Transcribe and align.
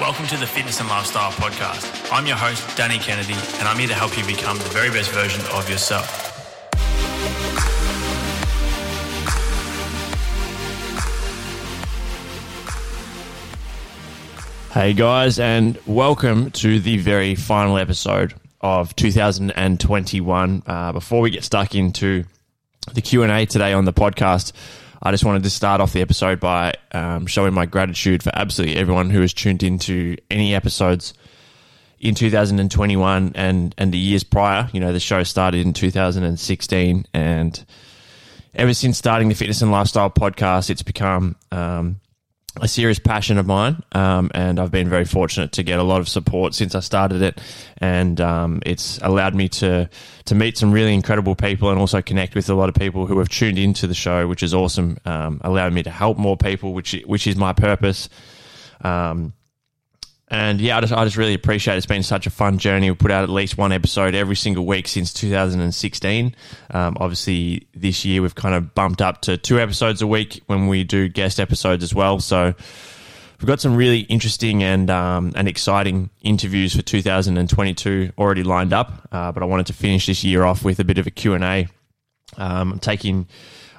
Welcome 0.00 0.26
to 0.26 0.36
the 0.36 0.46
Fitness 0.46 0.80
and 0.80 0.88
Lifestyle 0.88 1.30
Podcast. 1.30 2.12
I'm 2.12 2.26
your 2.26 2.34
host, 2.34 2.76
Danny 2.76 2.98
Kennedy, 2.98 3.34
and 3.58 3.68
I'm 3.68 3.78
here 3.78 3.86
to 3.86 3.94
help 3.94 4.18
you 4.18 4.26
become 4.26 4.58
the 4.58 4.64
very 4.64 4.90
best 4.90 5.12
version 5.12 5.40
of 5.52 5.70
yourself. 5.70 6.32
Hey 14.72 14.94
guys, 14.94 15.38
and 15.38 15.78
welcome 15.86 16.50
to 16.50 16.80
the 16.80 16.98
very 16.98 17.36
final 17.36 17.78
episode 17.78 18.34
of 18.60 18.96
2021. 18.96 20.62
Uh, 20.66 20.90
before 20.92 21.20
we 21.20 21.30
get 21.30 21.44
stuck 21.44 21.76
into 21.76 22.24
the 22.92 23.00
Q 23.00 23.22
and 23.22 23.30
A 23.30 23.46
today 23.46 23.72
on 23.72 23.84
the 23.84 23.92
podcast, 23.92 24.50
I 25.04 25.10
just 25.10 25.24
wanted 25.24 25.42
to 25.42 25.50
start 25.50 25.82
off 25.82 25.92
the 25.92 26.00
episode 26.00 26.40
by 26.40 26.72
um, 26.92 27.26
showing 27.26 27.52
my 27.52 27.66
gratitude 27.66 28.22
for 28.22 28.30
absolutely 28.34 28.78
everyone 28.78 29.10
who 29.10 29.20
has 29.20 29.34
tuned 29.34 29.62
into 29.62 30.16
any 30.30 30.54
episodes 30.54 31.12
in 32.00 32.14
2021 32.14 33.32
and 33.34 33.74
and 33.76 33.92
the 33.92 33.98
years 33.98 34.24
prior. 34.24 34.70
You 34.72 34.80
know, 34.80 34.94
the 34.94 35.00
show 35.00 35.22
started 35.22 35.66
in 35.66 35.74
2016, 35.74 37.06
and 37.12 37.64
ever 38.54 38.72
since 38.72 38.96
starting 38.96 39.28
the 39.28 39.34
Fitness 39.34 39.60
and 39.60 39.70
Lifestyle 39.70 40.10
podcast, 40.10 40.70
it's 40.70 40.82
become 40.82 41.36
um, 41.52 42.00
a 42.60 42.68
serious 42.68 42.98
passion 42.98 43.38
of 43.38 43.46
mine, 43.46 43.82
um, 43.92 44.30
and 44.34 44.60
I've 44.60 44.70
been 44.70 44.88
very 44.88 45.04
fortunate 45.04 45.52
to 45.52 45.62
get 45.62 45.78
a 45.78 45.82
lot 45.82 46.00
of 46.00 46.08
support 46.08 46.54
since 46.54 46.74
I 46.74 46.80
started 46.80 47.20
it, 47.20 47.40
and 47.78 48.20
um, 48.20 48.62
it's 48.64 48.98
allowed 49.02 49.34
me 49.34 49.48
to 49.50 49.88
to 50.26 50.34
meet 50.34 50.56
some 50.56 50.72
really 50.72 50.94
incredible 50.94 51.34
people 51.34 51.70
and 51.70 51.78
also 51.78 52.00
connect 52.00 52.34
with 52.34 52.48
a 52.48 52.54
lot 52.54 52.68
of 52.68 52.74
people 52.74 53.06
who 53.06 53.18
have 53.18 53.28
tuned 53.28 53.58
into 53.58 53.86
the 53.86 53.94
show, 53.94 54.28
which 54.28 54.42
is 54.42 54.54
awesome. 54.54 54.98
Um, 55.04 55.40
allowed 55.42 55.72
me 55.72 55.82
to 55.82 55.90
help 55.90 56.16
more 56.16 56.36
people, 56.36 56.74
which 56.74 56.94
which 57.06 57.26
is 57.26 57.36
my 57.36 57.52
purpose. 57.52 58.08
Um, 58.82 59.32
and 60.34 60.60
yeah, 60.60 60.76
I 60.76 60.80
just, 60.80 60.92
I 60.92 61.04
just 61.04 61.16
really 61.16 61.32
appreciate 61.32 61.74
it. 61.74 61.76
It's 61.76 61.86
been 61.86 62.02
such 62.02 62.26
a 62.26 62.30
fun 62.30 62.58
journey. 62.58 62.90
We 62.90 62.96
put 62.96 63.12
out 63.12 63.22
at 63.22 63.30
least 63.30 63.56
one 63.56 63.70
episode 63.70 64.16
every 64.16 64.34
single 64.34 64.66
week 64.66 64.88
since 64.88 65.12
2016. 65.12 66.34
Um, 66.72 66.96
obviously, 66.98 67.68
this 67.72 68.04
year 68.04 68.20
we've 68.20 68.34
kind 68.34 68.56
of 68.56 68.74
bumped 68.74 69.00
up 69.00 69.20
to 69.22 69.36
two 69.36 69.60
episodes 69.60 70.02
a 70.02 70.08
week 70.08 70.42
when 70.46 70.66
we 70.66 70.82
do 70.82 71.08
guest 71.08 71.38
episodes 71.38 71.84
as 71.84 71.94
well. 71.94 72.18
So 72.18 72.52
we've 73.38 73.46
got 73.46 73.60
some 73.60 73.76
really 73.76 74.00
interesting 74.00 74.64
and 74.64 74.90
um, 74.90 75.32
and 75.36 75.46
exciting 75.46 76.10
interviews 76.20 76.74
for 76.74 76.82
2022 76.82 78.10
already 78.18 78.42
lined 78.42 78.72
up. 78.72 79.08
Uh, 79.12 79.30
but 79.30 79.44
I 79.44 79.46
wanted 79.46 79.66
to 79.66 79.72
finish 79.72 80.06
this 80.06 80.24
year 80.24 80.42
off 80.42 80.64
with 80.64 80.80
a 80.80 80.84
bit 80.84 80.98
of 80.98 81.06
a 81.06 81.12
Q 81.12 81.34
and 81.34 81.44
A. 81.44 81.68
Um, 82.36 82.80
taking 82.80 83.28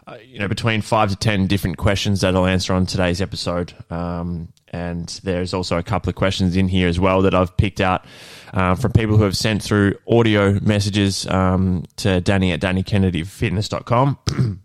uh, 0.08 0.18
you 0.24 0.40
know 0.40 0.48
between 0.48 0.82
five 0.82 1.10
to 1.10 1.16
ten 1.16 1.48
different 1.48 1.78
questions 1.78 2.22
that 2.22 2.36
I'll 2.36 2.46
answer 2.46 2.74
on 2.74 2.86
today's 2.86 3.22
episode. 3.22 3.74
Um, 3.90 4.50
and 4.70 5.08
there's 5.24 5.54
also 5.54 5.78
a 5.78 5.84
couple 5.84 6.10
of 6.10 6.16
questions 6.16 6.58
in 6.58 6.68
here 6.68 6.88
as 6.88 7.00
well 7.00 7.22
that 7.22 7.34
I've 7.34 7.56
picked 7.56 7.80
out 7.80 8.06
uh, 8.54 8.76
from 8.76 8.92
people 8.92 9.16
who 9.16 9.24
have 9.24 9.38
sent 9.38 9.64
through 9.64 9.96
audio 10.10 10.60
messages 10.60 11.26
um, 11.28 11.86
to 11.98 12.20
Danny 12.20 12.52
at 12.52 12.60
DannyKennedyFitness.com. 12.60 14.20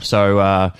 so 0.00 0.38
uh, 0.38 0.70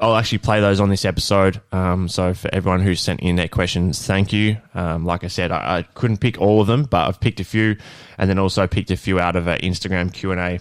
I'll 0.00 0.16
actually 0.16 0.38
play 0.38 0.60
those 0.60 0.80
on 0.80 0.88
this 0.88 1.04
episode. 1.04 1.60
Um, 1.70 2.08
so 2.08 2.34
for 2.34 2.52
everyone 2.52 2.80
who 2.80 2.94
sent 2.96 3.20
in 3.20 3.36
their 3.36 3.48
questions, 3.48 4.04
thank 4.04 4.32
you. 4.32 4.56
Um, 4.74 5.06
like 5.06 5.22
I 5.22 5.28
said, 5.28 5.52
I, 5.52 5.78
I, 5.78 5.82
couldn't 5.94 6.18
pick 6.18 6.40
all 6.40 6.60
of 6.60 6.66
them, 6.66 6.84
but 6.84 7.06
I've 7.06 7.20
picked 7.20 7.40
a 7.40 7.44
few, 7.44 7.76
and 8.18 8.28
then 8.28 8.38
also 8.38 8.66
picked 8.66 8.90
a 8.90 8.96
few 8.96 9.20
out 9.20 9.36
of 9.36 9.46
an 9.46 9.58
Instagram 9.60 10.12
Q 10.12 10.32
and 10.32 10.40
A 10.40 10.60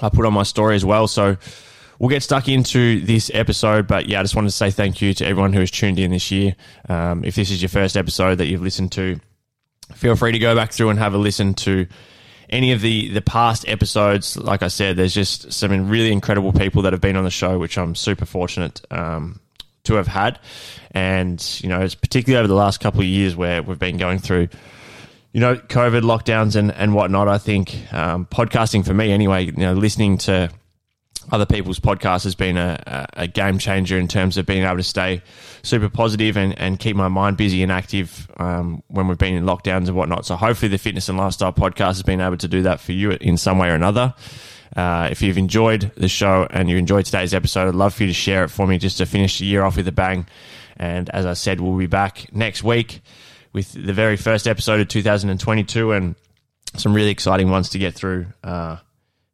I 0.00 0.08
put 0.08 0.26
on 0.26 0.32
my 0.32 0.42
story 0.42 0.76
as 0.76 0.84
well. 0.84 1.06
So 1.08 1.36
we'll 1.98 2.10
get 2.10 2.22
stuck 2.22 2.48
into 2.48 3.00
this 3.00 3.30
episode. 3.34 3.86
But 3.86 4.06
yeah, 4.08 4.20
I 4.20 4.22
just 4.22 4.34
wanted 4.34 4.48
to 4.48 4.56
say 4.56 4.70
thank 4.70 5.00
you 5.00 5.14
to 5.14 5.26
everyone 5.26 5.52
who 5.52 5.60
has 5.60 5.70
tuned 5.70 5.98
in 5.98 6.10
this 6.10 6.30
year. 6.30 6.54
Um, 6.88 7.24
if 7.24 7.34
this 7.34 7.50
is 7.50 7.62
your 7.62 7.68
first 7.68 7.96
episode 7.96 8.36
that 8.36 8.46
you've 8.46 8.62
listened 8.62 8.92
to, 8.92 9.20
feel 9.94 10.16
free 10.16 10.32
to 10.32 10.38
go 10.38 10.54
back 10.54 10.72
through 10.72 10.90
and 10.90 10.98
have 10.98 11.14
a 11.14 11.18
listen 11.18 11.54
to 11.54 11.86
any 12.50 12.72
of 12.72 12.80
the 12.80 13.08
the 13.08 13.22
past 13.22 13.66
episodes. 13.68 14.36
Like 14.36 14.62
I 14.62 14.68
said, 14.68 14.96
there's 14.96 15.14
just 15.14 15.52
some 15.52 15.88
really 15.88 16.12
incredible 16.12 16.52
people 16.52 16.82
that 16.82 16.92
have 16.92 17.00
been 17.00 17.16
on 17.16 17.24
the 17.24 17.30
show, 17.30 17.58
which 17.58 17.78
I'm 17.78 17.94
super 17.94 18.26
fortunate 18.26 18.80
um, 18.90 19.40
to 19.84 19.94
have 19.94 20.06
had. 20.06 20.38
And 20.92 21.42
you 21.62 21.68
know, 21.68 21.80
it's 21.80 21.94
particularly 21.94 22.38
over 22.38 22.48
the 22.48 22.54
last 22.54 22.80
couple 22.80 23.00
of 23.00 23.06
years 23.06 23.34
where 23.34 23.62
we've 23.62 23.78
been 23.78 23.96
going 23.96 24.18
through 24.18 24.48
you 25.34 25.40
know, 25.40 25.56
COVID 25.56 26.02
lockdowns 26.02 26.54
and, 26.54 26.70
and 26.72 26.94
whatnot, 26.94 27.26
I 27.26 27.38
think 27.38 27.92
um, 27.92 28.24
podcasting 28.24 28.86
for 28.86 28.94
me 28.94 29.10
anyway, 29.10 29.46
you 29.46 29.52
know, 29.52 29.72
listening 29.72 30.16
to 30.18 30.48
other 31.32 31.44
people's 31.44 31.80
podcasts 31.80 32.22
has 32.22 32.36
been 32.36 32.56
a, 32.56 33.08
a, 33.14 33.26
game 33.26 33.58
changer 33.58 33.98
in 33.98 34.06
terms 34.06 34.36
of 34.36 34.46
being 34.46 34.62
able 34.62 34.76
to 34.76 34.84
stay 34.84 35.22
super 35.62 35.88
positive 35.88 36.36
and, 36.36 36.56
and 36.56 36.78
keep 36.78 36.94
my 36.94 37.08
mind 37.08 37.36
busy 37.36 37.64
and 37.64 37.72
active 37.72 38.30
um, 38.36 38.80
when 38.86 39.08
we've 39.08 39.18
been 39.18 39.34
in 39.34 39.44
lockdowns 39.44 39.88
and 39.88 39.96
whatnot. 39.96 40.24
So 40.24 40.36
hopefully 40.36 40.68
the 40.68 40.78
fitness 40.78 41.08
and 41.08 41.18
lifestyle 41.18 41.52
podcast 41.52 41.94
has 41.94 42.04
been 42.04 42.20
able 42.20 42.36
to 42.36 42.46
do 42.46 42.62
that 42.62 42.78
for 42.78 42.92
you 42.92 43.10
in 43.12 43.36
some 43.36 43.58
way 43.58 43.70
or 43.70 43.74
another. 43.74 44.14
Uh, 44.76 45.08
if 45.10 45.20
you've 45.20 45.38
enjoyed 45.38 45.90
the 45.96 46.08
show 46.08 46.46
and 46.50 46.70
you 46.70 46.76
enjoyed 46.76 47.06
today's 47.06 47.34
episode, 47.34 47.66
I'd 47.66 47.74
love 47.74 47.94
for 47.94 48.04
you 48.04 48.08
to 48.08 48.14
share 48.14 48.44
it 48.44 48.50
for 48.50 48.68
me 48.68 48.78
just 48.78 48.98
to 48.98 49.06
finish 49.06 49.40
the 49.40 49.46
year 49.46 49.64
off 49.64 49.76
with 49.76 49.88
a 49.88 49.92
bang. 49.92 50.26
And 50.76 51.10
as 51.10 51.26
I 51.26 51.32
said, 51.32 51.60
we'll 51.60 51.76
be 51.76 51.86
back 51.86 52.32
next 52.32 52.62
week 52.62 53.00
with 53.54 53.72
the 53.72 53.94
very 53.94 54.16
first 54.16 54.46
episode 54.46 54.80
of 54.80 54.88
2022 54.88 55.92
and 55.92 56.16
some 56.76 56.92
really 56.92 57.10
exciting 57.10 57.50
ones 57.50 57.70
to 57.70 57.78
get 57.78 57.94
through 57.94 58.26
uh, 58.42 58.76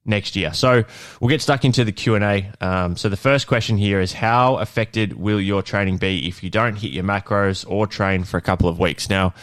next 0.04 0.36
year. 0.36 0.52
So 0.52 0.84
we'll 1.18 1.30
get 1.30 1.40
stuck 1.40 1.64
into 1.64 1.84
the 1.84 1.92
Q 1.92 2.14
and 2.14 2.24
A. 2.24 2.52
Um, 2.60 2.96
so 2.96 3.08
the 3.08 3.16
first 3.16 3.46
question 3.46 3.78
here 3.78 3.98
is: 3.98 4.12
How 4.12 4.58
affected 4.58 5.14
will 5.14 5.40
your 5.40 5.62
training 5.62 5.96
be 5.96 6.28
if 6.28 6.44
you 6.44 6.50
don't 6.50 6.76
hit 6.76 6.92
your 6.92 7.02
macros 7.04 7.68
or 7.68 7.86
train 7.86 8.22
for 8.24 8.36
a 8.36 8.42
couple 8.42 8.68
of 8.68 8.78
weeks? 8.78 9.08
Now, 9.08 9.34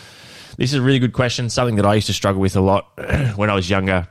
this 0.58 0.72
is 0.72 0.80
a 0.80 0.82
really 0.82 1.00
good 1.00 1.14
question. 1.14 1.50
Something 1.50 1.76
that 1.76 1.86
I 1.86 1.96
used 1.96 2.08
to 2.08 2.14
struggle 2.14 2.40
with 2.40 2.56
a 2.56 2.62
lot 2.62 2.92
when 3.36 3.50
I 3.50 3.56
was 3.56 3.70
younger. 3.70 4.08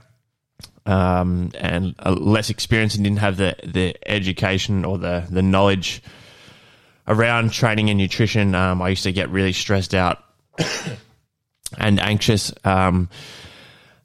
Um, 0.85 1.51
and 1.59 1.97
less 2.05 2.49
experienced 2.49 2.95
and 2.95 3.03
didn't 3.03 3.19
have 3.19 3.37
the, 3.37 3.57
the 3.65 3.97
education 4.09 4.85
or 4.85 4.99
the, 4.99 5.27
the 5.29 5.43
knowledge 5.43 6.01
around 7.09 7.53
training 7.53 7.91
and 7.91 7.99
nutrition. 7.99 8.55
Um, 8.55 8.81
I 8.81 8.91
used 8.91 9.03
to 9.03 9.11
get 9.11 9.29
really 9.31 9.53
stressed 9.53 9.97
out 9.97 10.23
and 11.79 12.01
anxious 12.01 12.53
um, 12.65 13.09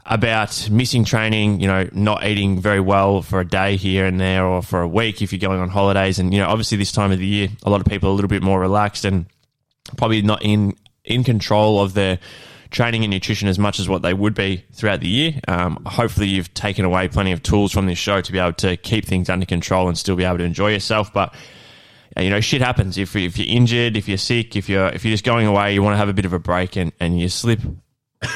about 0.05 0.69
missing 0.69 1.03
training, 1.03 1.59
you 1.59 1.67
know, 1.67 1.87
not 1.93 2.25
eating 2.25 2.59
very 2.59 2.79
well 2.79 3.21
for 3.21 3.39
a 3.39 3.47
day 3.47 3.77
here 3.77 4.05
and 4.05 4.19
there 4.19 4.45
or 4.45 4.61
for 4.61 4.81
a 4.81 4.87
week 4.87 5.21
if 5.21 5.31
you're 5.31 5.39
going 5.39 5.59
on 5.59 5.69
holidays. 5.69 6.19
And, 6.19 6.33
you 6.33 6.39
know, 6.39 6.47
obviously 6.47 6.77
this 6.77 6.91
time 6.91 7.11
of 7.11 7.19
the 7.19 7.25
year, 7.25 7.49
a 7.63 7.69
lot 7.69 7.81
of 7.81 7.87
people 7.87 8.09
are 8.09 8.11
a 8.11 8.15
little 8.15 8.29
bit 8.29 8.43
more 8.43 8.59
relaxed 8.59 9.05
and 9.05 9.25
probably 9.97 10.21
not 10.21 10.43
in, 10.43 10.75
in 11.05 11.23
control 11.23 11.81
of 11.81 11.93
their 11.93 12.19
training 12.71 13.03
and 13.03 13.11
nutrition 13.11 13.47
as 13.47 13.59
much 13.59 13.79
as 13.79 13.87
what 13.87 14.01
they 14.01 14.13
would 14.13 14.33
be 14.33 14.63
throughout 14.73 15.01
the 15.01 15.07
year. 15.07 15.33
Um, 15.47 15.83
hopefully 15.85 16.27
you've 16.27 16.53
taken 16.53 16.85
away 16.85 17.07
plenty 17.09 17.31
of 17.31 17.43
tools 17.43 17.71
from 17.71 17.85
this 17.85 17.97
show 17.97 18.21
to 18.21 18.31
be 18.31 18.39
able 18.39 18.53
to 18.53 18.77
keep 18.77 19.05
things 19.05 19.29
under 19.29 19.45
control 19.45 19.87
and 19.87 19.97
still 19.97 20.15
be 20.15 20.23
able 20.23 20.37
to 20.37 20.43
enjoy 20.43 20.71
yourself. 20.71 21.13
But 21.13 21.35
you 22.19 22.29
know, 22.29 22.41
shit 22.41 22.61
happens. 22.61 22.97
If, 22.97 23.15
if 23.15 23.37
you're 23.37 23.47
injured, 23.47 23.95
if 23.95 24.07
you're 24.07 24.17
sick, 24.17 24.55
if 24.55 24.67
you're 24.67 24.87
if 24.87 25.05
you're 25.05 25.13
just 25.13 25.23
going 25.23 25.47
away, 25.47 25.73
you 25.73 25.81
want 25.81 25.93
to 25.93 25.97
have 25.97 26.09
a 26.09 26.13
bit 26.13 26.25
of 26.25 26.33
a 26.33 26.39
break, 26.39 26.75
and, 26.75 26.91
and 26.99 27.19
you 27.19 27.29
slip 27.29 27.59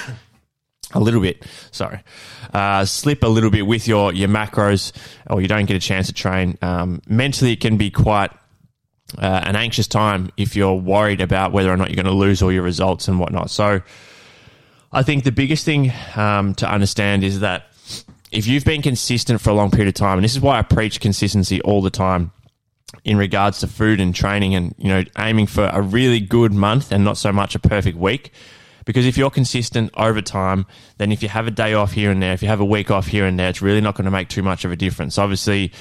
a 0.94 1.00
little 1.00 1.22
bit. 1.22 1.44
Sorry, 1.72 2.02
uh, 2.54 2.86
slip 2.86 3.24
a 3.24 3.28
little 3.28 3.50
bit 3.50 3.68
with 3.68 3.88
your 3.88 4.14
your 4.14 4.30
macros, 4.30 4.94
or 5.30 5.42
you 5.42 5.48
don't 5.48 5.66
get 5.66 5.76
a 5.76 5.80
chance 5.80 6.08
to 6.08 6.14
train. 6.14 6.58
Um, 6.62 7.02
mentally, 7.08 7.52
it 7.52 7.60
can 7.60 7.76
be 7.76 7.92
quite 7.92 8.32
uh, 9.18 9.42
an 9.44 9.56
anxious 9.56 9.88
time 9.88 10.32
if 10.38 10.56
you're 10.56 10.76
worried 10.76 11.20
about 11.20 11.52
whether 11.52 11.72
or 11.72 11.78
not 11.78 11.90
you're 11.90 12.02
going 12.02 12.06
to 12.06 12.12
lose 12.12 12.42
all 12.42 12.52
your 12.52 12.64
results 12.64 13.10
and 13.10 13.20
whatnot. 13.20 13.50
So, 13.50 13.82
I 14.94 15.04
think 15.04 15.26
the 15.26 15.34
biggest 15.34 15.66
thing 15.66 15.92
um, 16.16 16.56
to 16.56 16.72
understand 16.72 17.26
is 17.26 17.42
that 17.42 17.68
if 18.32 18.48
you've 18.48 18.66
been 18.66 18.82
consistent 18.82 19.42
for 19.42 19.50
a 19.50 19.54
long 19.54 19.70
period 19.70 19.90
of 19.90 19.96
time, 19.96 20.18
and 20.18 20.24
this 20.24 20.34
is 20.34 20.40
why 20.40 20.60
I 20.60 20.62
preach 20.62 21.02
consistency 21.02 21.62
all 21.62 21.82
the 21.82 21.90
time 21.90 22.32
in 23.04 23.18
regards 23.18 23.60
to 23.60 23.68
food 23.68 24.00
and 24.00 24.14
training 24.14 24.56
and, 24.56 24.74
you 24.78 24.88
know, 24.88 25.04
aiming 25.18 25.48
for 25.48 25.70
a 25.72 25.82
really 25.82 26.20
good 26.20 26.54
month 26.54 26.92
and 26.92 27.04
not 27.04 27.18
so 27.18 27.32
much 27.32 27.56
a 27.56 27.60
perfect 27.60 27.98
week. 27.98 28.32
Because 28.86 29.08
if 29.08 29.18
you're 29.18 29.32
consistent 29.32 29.90
over 29.96 30.22
time, 30.22 30.68
then 30.98 31.12
if 31.12 31.24
you 31.24 31.30
have 31.30 31.48
a 31.48 31.52
day 31.52 31.74
off 31.74 31.92
here 31.92 32.12
and 32.12 32.22
there, 32.22 32.34
if 32.34 32.44
you 32.44 32.48
have 32.48 32.60
a 32.60 32.66
week 32.66 32.92
off 32.92 33.08
here 33.08 33.26
and 33.26 33.40
there, 33.40 33.50
it's 33.50 33.62
really 33.62 33.82
not 33.82 33.96
going 33.96 34.06
to 34.06 34.12
make 34.12 34.30
too 34.30 34.44
much 34.44 34.64
of 34.64 34.72
a 34.72 34.76
difference. 34.76 35.18
Obviously, 35.18 35.72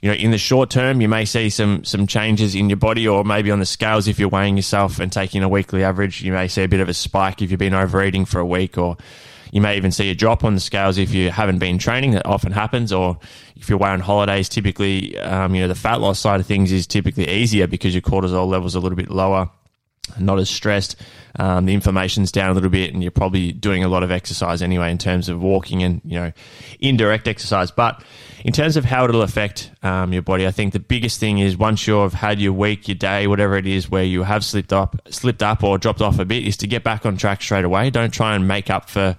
you 0.00 0.08
know, 0.08 0.14
in 0.14 0.30
the 0.30 0.38
short 0.38 0.70
term, 0.70 1.02
you 1.02 1.08
may 1.08 1.26
see 1.26 1.50
some 1.50 1.84
some 1.84 2.06
changes 2.06 2.54
in 2.54 2.70
your 2.70 2.78
body, 2.78 3.06
or 3.06 3.22
maybe 3.22 3.50
on 3.50 3.58
the 3.58 3.66
scales 3.66 4.08
if 4.08 4.18
you're 4.18 4.30
weighing 4.30 4.56
yourself 4.56 4.98
and 4.98 5.12
taking 5.12 5.42
a 5.42 5.48
weekly 5.48 5.84
average, 5.84 6.22
you 6.22 6.32
may 6.32 6.48
see 6.48 6.62
a 6.62 6.68
bit 6.68 6.80
of 6.80 6.88
a 6.88 6.94
spike 6.94 7.42
if 7.42 7.50
you've 7.50 7.60
been 7.60 7.74
overeating 7.74 8.24
for 8.24 8.38
a 8.38 8.46
week, 8.46 8.78
or 8.78 8.96
you 9.54 9.60
may 9.60 9.76
even 9.76 9.92
see 9.92 10.10
a 10.10 10.16
drop 10.16 10.42
on 10.42 10.54
the 10.54 10.60
scales 10.60 10.98
if 10.98 11.14
you 11.14 11.30
haven't 11.30 11.58
been 11.58 11.78
training. 11.78 12.10
That 12.10 12.26
often 12.26 12.50
happens. 12.50 12.92
Or 12.92 13.20
if 13.54 13.68
you're 13.68 13.78
away 13.78 13.90
on 13.90 14.00
holidays, 14.00 14.48
typically, 14.48 15.16
um, 15.20 15.54
you 15.54 15.62
know, 15.62 15.68
the 15.68 15.76
fat 15.76 16.00
loss 16.00 16.18
side 16.18 16.40
of 16.40 16.46
things 16.46 16.72
is 16.72 16.88
typically 16.88 17.30
easier 17.30 17.68
because 17.68 17.94
your 17.94 18.02
cortisol 18.02 18.48
levels 18.48 18.74
are 18.74 18.80
a 18.80 18.82
little 18.82 18.96
bit 18.96 19.12
lower 19.12 19.48
not 20.18 20.38
as 20.38 20.50
stressed. 20.50 20.96
Um, 21.36 21.66
the 21.66 21.74
inflammation's 21.74 22.30
down 22.30 22.50
a 22.50 22.54
little 22.54 22.70
bit, 22.70 22.92
and 22.92 23.02
you're 23.02 23.10
probably 23.10 23.52
doing 23.52 23.82
a 23.82 23.88
lot 23.88 24.02
of 24.02 24.10
exercise 24.10 24.62
anyway 24.62 24.90
in 24.90 24.98
terms 24.98 25.28
of 25.28 25.40
walking 25.40 25.82
and 25.82 26.00
you 26.04 26.14
know 26.18 26.32
indirect 26.80 27.26
exercise. 27.26 27.70
But 27.70 28.02
in 28.44 28.52
terms 28.52 28.76
of 28.76 28.84
how 28.84 29.04
it'll 29.04 29.22
affect 29.22 29.70
um, 29.82 30.12
your 30.12 30.22
body, 30.22 30.46
I 30.46 30.50
think 30.50 30.72
the 30.72 30.80
biggest 30.80 31.18
thing 31.18 31.38
is 31.38 31.56
once 31.56 31.86
you've 31.86 32.12
had 32.12 32.40
your 32.40 32.52
week, 32.52 32.86
your 32.86 32.94
day, 32.96 33.26
whatever 33.26 33.56
it 33.56 33.66
is, 33.66 33.90
where 33.90 34.04
you 34.04 34.22
have 34.22 34.44
slipped 34.44 34.72
up, 34.72 34.96
slipped 35.10 35.42
up 35.42 35.64
or 35.64 35.78
dropped 35.78 36.02
off 36.02 36.18
a 36.18 36.24
bit, 36.24 36.46
is 36.46 36.56
to 36.58 36.66
get 36.66 36.84
back 36.84 37.04
on 37.06 37.16
track 37.16 37.42
straight 37.42 37.64
away. 37.64 37.90
Don't 37.90 38.12
try 38.12 38.34
and 38.36 38.46
make 38.46 38.70
up 38.70 38.88
for 38.90 39.16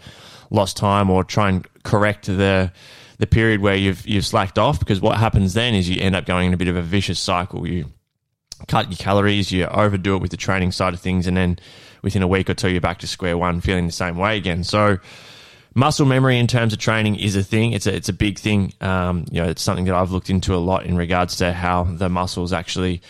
lost 0.50 0.78
time 0.78 1.10
or 1.10 1.24
try 1.24 1.50
and 1.50 1.68
correct 1.84 2.26
the 2.26 2.72
the 3.18 3.28
period 3.28 3.62
where 3.62 3.76
you've 3.76 4.06
you've 4.08 4.26
slacked 4.26 4.60
off 4.60 4.80
because 4.80 5.00
what 5.00 5.18
happens 5.18 5.54
then 5.54 5.74
is 5.74 5.90
you 5.90 6.02
end 6.02 6.16
up 6.16 6.26
going 6.26 6.48
in 6.48 6.54
a 6.54 6.58
bit 6.58 6.68
of 6.68 6.76
a 6.76 6.82
vicious 6.82 7.20
cycle. 7.20 7.68
You 7.68 7.92
cut 8.68 8.90
your 8.90 8.98
calories, 8.98 9.52
you 9.52 9.66
overdo 9.66 10.16
it 10.16 10.22
with 10.22 10.32
the 10.32 10.38
training 10.38 10.72
side 10.72 10.94
of 10.94 11.00
things, 11.00 11.28
and 11.28 11.36
then 11.38 11.60
within 12.02 12.22
a 12.22 12.28
week 12.28 12.50
or 12.50 12.54
two, 12.54 12.70
you're 12.70 12.82
back 12.82 13.00
to 13.00 13.08
square 13.08 13.38
one, 13.38 13.62
feeling 13.62 13.86
the 13.86 13.92
same 13.92 14.18
way 14.18 14.38
again. 14.38 14.64
So, 14.64 15.00
muscle 15.74 16.06
memory 16.06 16.38
in 16.40 16.48
terms 16.48 16.74
of 16.74 16.80
training 16.80 17.16
is 17.16 17.36
a 17.36 17.44
thing. 17.44 17.74
It's 17.74 17.88
a 17.88 17.96
it's 17.96 18.10
a 18.10 18.14
big 18.14 18.40
thing. 18.40 18.74
Um, 18.82 19.26
you 19.32 19.42
know, 19.42 19.50
it's 19.50 19.62
something 19.62 19.86
that 19.86 19.96
I've 19.96 20.12
looked 20.12 20.30
into 20.30 20.54
a 20.54 20.58
lot 20.58 20.86
in 20.86 20.96
regards 20.96 21.38
to 21.38 21.54
how 21.54 21.84
the 21.84 22.10
muscles 22.10 22.54
actually 22.54 23.02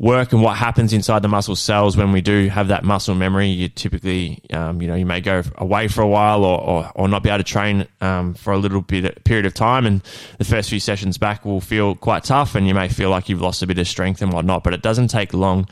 work 0.00 0.32
and 0.32 0.40
what 0.40 0.56
happens 0.56 0.94
inside 0.94 1.20
the 1.20 1.28
muscle 1.28 1.54
cells 1.54 1.94
when 1.94 2.10
we 2.10 2.22
do 2.22 2.48
have 2.48 2.68
that 2.68 2.82
muscle 2.82 3.14
memory. 3.14 3.48
You 3.48 3.68
typically, 3.68 4.42
um, 4.50 4.80
you 4.80 4.88
know, 4.88 4.94
you 4.94 5.04
may 5.04 5.20
go 5.20 5.42
away 5.56 5.88
for 5.88 6.00
a 6.00 6.08
while 6.08 6.42
or, 6.42 6.58
or, 6.58 6.92
or 6.94 7.08
not 7.08 7.22
be 7.22 7.28
able 7.28 7.38
to 7.38 7.44
train 7.44 7.86
um, 8.00 8.32
for 8.32 8.54
a 8.54 8.58
little 8.58 8.80
bit 8.80 9.22
period 9.24 9.44
of 9.44 9.52
time, 9.52 9.84
and 9.84 10.02
the 10.38 10.44
first 10.44 10.70
few 10.70 10.80
sessions 10.80 11.18
back 11.18 11.44
will 11.44 11.60
feel 11.60 11.94
quite 11.94 12.24
tough, 12.24 12.54
and 12.54 12.66
you 12.66 12.74
may 12.74 12.88
feel 12.88 13.10
like 13.10 13.28
you've 13.28 13.42
lost 13.42 13.62
a 13.62 13.66
bit 13.66 13.78
of 13.78 13.86
strength 13.86 14.22
and 14.22 14.32
whatnot. 14.32 14.64
But 14.64 14.72
it 14.72 14.80
doesn't 14.80 15.08
take 15.08 15.34
long 15.34 15.68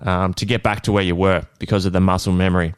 um, 0.00 0.32
to 0.34 0.46
get 0.46 0.62
back 0.62 0.82
to 0.84 0.92
where 0.92 1.04
you 1.04 1.14
were 1.14 1.46
because 1.58 1.84
of 1.84 1.92
the 1.92 2.00
muscle 2.00 2.32
memory 2.32 2.72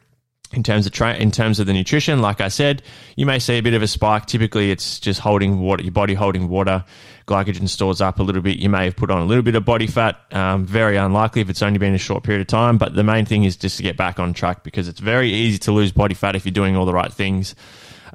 in 0.52 0.62
terms 0.62 0.86
of 0.86 0.92
tra- 0.92 1.16
in 1.16 1.30
terms 1.30 1.60
of 1.60 1.66
the 1.66 1.72
nutrition, 1.72 2.20
like 2.20 2.40
I 2.40 2.48
said, 2.48 2.82
you 3.16 3.26
may 3.26 3.38
see 3.38 3.54
a 3.54 3.62
bit 3.62 3.74
of 3.74 3.82
a 3.82 3.86
spike. 3.86 4.26
Typically, 4.26 4.70
it's 4.70 5.00
just 5.00 5.20
holding 5.20 5.60
water, 5.60 5.82
your 5.82 5.92
body 5.92 6.14
holding 6.14 6.48
water. 6.48 6.84
Glycogen 7.26 7.68
stores 7.68 8.00
up 8.00 8.18
a 8.18 8.22
little 8.22 8.42
bit. 8.42 8.58
You 8.58 8.68
may 8.68 8.84
have 8.84 8.96
put 8.96 9.10
on 9.10 9.22
a 9.22 9.24
little 9.24 9.42
bit 9.42 9.54
of 9.54 9.64
body 9.64 9.86
fat. 9.86 10.18
Um, 10.32 10.66
very 10.66 10.96
unlikely 10.96 11.40
if 11.40 11.48
it's 11.48 11.62
only 11.62 11.78
been 11.78 11.94
a 11.94 11.98
short 11.98 12.24
period 12.24 12.40
of 12.40 12.48
time. 12.48 12.78
But 12.78 12.94
the 12.94 13.04
main 13.04 13.24
thing 13.24 13.44
is 13.44 13.56
just 13.56 13.76
to 13.76 13.82
get 13.82 13.96
back 13.96 14.18
on 14.18 14.32
track 14.32 14.64
because 14.64 14.88
it's 14.88 15.00
very 15.00 15.32
easy 15.32 15.58
to 15.58 15.72
lose 15.72 15.92
body 15.92 16.14
fat 16.14 16.34
if 16.36 16.44
you're 16.44 16.52
doing 16.52 16.76
all 16.76 16.84
the 16.84 16.94
right 16.94 17.12
things. 17.12 17.54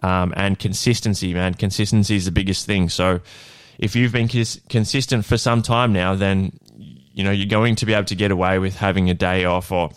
Um, 0.03 0.33
and 0.35 0.59
consistency, 0.59 1.33
man, 1.33 1.53
consistency 1.53 2.15
is 2.15 2.25
the 2.25 2.31
biggest 2.31 2.65
thing. 2.65 2.89
So 2.89 3.21
if 3.79 3.95
you've 3.95 4.11
been 4.11 4.27
cons- 4.27 4.59
consistent 4.69 5.25
for 5.25 5.37
some 5.37 5.61
time 5.61 5.93
now, 5.93 6.15
then 6.15 6.51
you 7.13 7.23
know 7.23 7.31
you're 7.31 7.47
going 7.47 7.75
to 7.75 7.85
be 7.85 7.93
able 7.93 8.05
to 8.05 8.15
get 8.15 8.31
away 8.31 8.59
with 8.59 8.75
having 8.75 9.09
a 9.09 9.13
day 9.13 9.45
off 9.45 9.71
or 9.71 9.89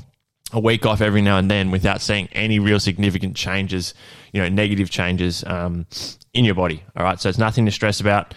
a 0.53 0.61
week 0.61 0.87
off 0.87 1.01
every 1.01 1.23
now 1.23 1.39
and 1.39 1.51
then 1.51 1.71
without 1.71 2.01
seeing 2.01 2.29
any 2.33 2.59
real 2.59 2.81
significant 2.81 3.37
changes, 3.37 3.95
you 4.33 4.41
know, 4.41 4.49
negative 4.49 4.91
changes 4.91 5.45
um, 5.45 5.87
in 6.35 6.45
your 6.45 6.55
body. 6.55 6.83
All 6.97 7.05
right, 7.05 7.21
so 7.21 7.29
it's 7.29 7.39
nothing 7.39 7.67
to 7.67 7.73
stress 7.73 8.01
about. 8.01 8.35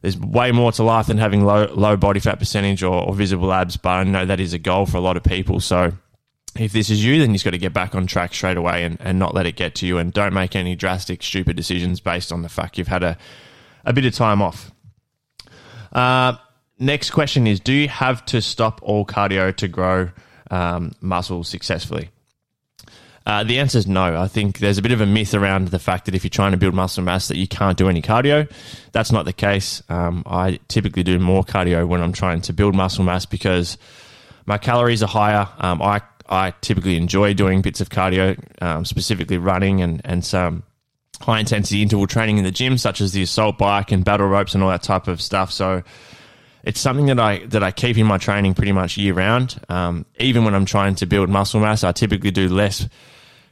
There's 0.00 0.18
way 0.18 0.50
more 0.50 0.72
to 0.72 0.82
life 0.82 1.06
than 1.06 1.18
having 1.18 1.44
low 1.44 1.72
low 1.72 1.96
body 1.96 2.18
fat 2.18 2.38
percentage 2.40 2.82
or, 2.82 3.06
or 3.06 3.14
visible 3.14 3.52
abs, 3.52 3.76
but 3.76 3.90
I 3.90 4.04
know 4.04 4.26
that 4.26 4.40
is 4.40 4.52
a 4.52 4.58
goal 4.58 4.86
for 4.86 4.96
a 4.96 5.00
lot 5.00 5.16
of 5.16 5.22
people. 5.22 5.60
So 5.60 5.92
if 6.58 6.72
this 6.72 6.90
is 6.90 7.04
you, 7.04 7.20
then 7.20 7.32
you've 7.32 7.44
got 7.44 7.50
to 7.50 7.58
get 7.58 7.72
back 7.72 7.94
on 7.94 8.06
track 8.06 8.34
straight 8.34 8.56
away 8.56 8.82
and, 8.82 8.96
and 9.00 9.18
not 9.18 9.32
let 9.34 9.46
it 9.46 9.54
get 9.54 9.76
to 9.76 9.86
you, 9.86 9.98
and 9.98 10.12
don't 10.12 10.34
make 10.34 10.56
any 10.56 10.74
drastic, 10.74 11.22
stupid 11.22 11.56
decisions 11.56 12.00
based 12.00 12.32
on 12.32 12.42
the 12.42 12.48
fact 12.48 12.78
you've 12.78 12.88
had 12.88 13.04
a 13.04 13.16
a 13.84 13.92
bit 13.92 14.04
of 14.04 14.14
time 14.14 14.42
off. 14.42 14.72
Uh, 15.92 16.34
next 16.80 17.10
question 17.10 17.46
is: 17.46 17.60
Do 17.60 17.72
you 17.72 17.88
have 17.88 18.24
to 18.26 18.42
stop 18.42 18.80
all 18.82 19.06
cardio 19.06 19.54
to 19.56 19.68
grow? 19.68 20.10
Um, 20.52 20.92
muscle 21.00 21.42
successfully? 21.42 22.10
Uh, 23.24 23.44
the 23.44 23.58
answer 23.60 23.78
is 23.78 23.86
no. 23.86 24.20
I 24.20 24.26
think 24.26 24.58
there's 24.58 24.78
a 24.78 24.82
bit 24.82 24.90
of 24.92 25.00
a 25.00 25.06
myth 25.06 25.32
around 25.32 25.68
the 25.68 25.78
fact 25.78 26.06
that 26.06 26.14
if 26.14 26.24
you're 26.24 26.30
trying 26.30 26.52
to 26.52 26.56
build 26.56 26.74
muscle 26.74 27.04
mass, 27.04 27.28
that 27.28 27.36
you 27.36 27.46
can't 27.46 27.78
do 27.78 27.88
any 27.88 28.02
cardio. 28.02 28.50
That's 28.90 29.12
not 29.12 29.24
the 29.24 29.32
case. 29.32 29.82
Um, 29.88 30.24
I 30.26 30.58
typically 30.68 31.04
do 31.04 31.18
more 31.18 31.44
cardio 31.44 31.86
when 31.86 32.02
I'm 32.02 32.12
trying 32.12 32.40
to 32.42 32.52
build 32.52 32.74
muscle 32.74 33.04
mass 33.04 33.24
because 33.24 33.78
my 34.46 34.58
calories 34.58 35.02
are 35.02 35.08
higher. 35.08 35.48
Um, 35.58 35.80
I 35.80 36.00
I 36.28 36.54
typically 36.62 36.96
enjoy 36.96 37.34
doing 37.34 37.62
bits 37.62 37.80
of 37.80 37.90
cardio, 37.90 38.36
um, 38.60 38.84
specifically 38.84 39.38
running 39.38 39.82
and 39.82 40.00
and 40.04 40.24
some 40.24 40.64
high 41.20 41.38
intensity 41.38 41.82
interval 41.82 42.08
training 42.08 42.38
in 42.38 42.44
the 42.44 42.50
gym, 42.50 42.76
such 42.76 43.00
as 43.00 43.12
the 43.12 43.22
assault 43.22 43.56
bike 43.56 43.92
and 43.92 44.04
battle 44.04 44.26
ropes 44.26 44.54
and 44.54 44.64
all 44.64 44.70
that 44.70 44.82
type 44.82 45.06
of 45.06 45.22
stuff. 45.22 45.52
So 45.52 45.84
it's 46.64 46.80
something 46.80 47.06
that 47.06 47.18
I 47.18 47.38
that 47.46 47.62
I 47.62 47.70
keep 47.70 47.98
in 47.98 48.06
my 48.06 48.18
training 48.18 48.54
pretty 48.54 48.72
much 48.72 48.96
year 48.96 49.14
round. 49.14 49.60
Um, 49.68 50.06
even 50.18 50.44
when 50.44 50.54
I'm 50.54 50.64
trying 50.64 50.94
to 50.96 51.06
build 51.06 51.28
muscle 51.28 51.60
mass, 51.60 51.84
I 51.84 51.92
typically 51.92 52.30
do 52.30 52.48
less 52.48 52.88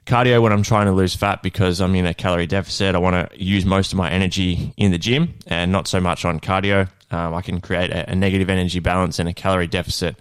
cardio 0.07 0.43
when 0.43 0.53
I'm 0.53 0.63
trying 0.63 0.87
to 0.87 0.93
lose 0.93 1.15
fat 1.15 1.43
because 1.43 1.81
I'm 1.81 1.95
in 1.95 2.07
a 2.07 2.15
calorie 2.15 2.47
deficit. 2.47 2.95
I 2.95 2.99
want 2.99 3.31
to 3.31 3.43
use 3.43 3.65
most 3.65 3.93
of 3.93 3.99
my 3.99 4.11
energy 4.11 4.73
in 4.77 4.91
the 4.93 4.99
gym 4.99 5.35
and 5.47 5.71
not 5.73 5.89
so 5.89 6.01
much 6.01 6.25
on 6.25 6.41
cardio. 6.41 6.89
Um, 7.11 7.35
I 7.35 7.43
can 7.43 7.61
create 7.61 7.91
a, 7.91 8.11
a, 8.11 8.15
negative 8.15 8.49
energy 8.49 8.79
balance 8.79 9.19
and 9.19 9.29
a 9.29 9.33
calorie 9.33 9.67
deficit 9.67 10.17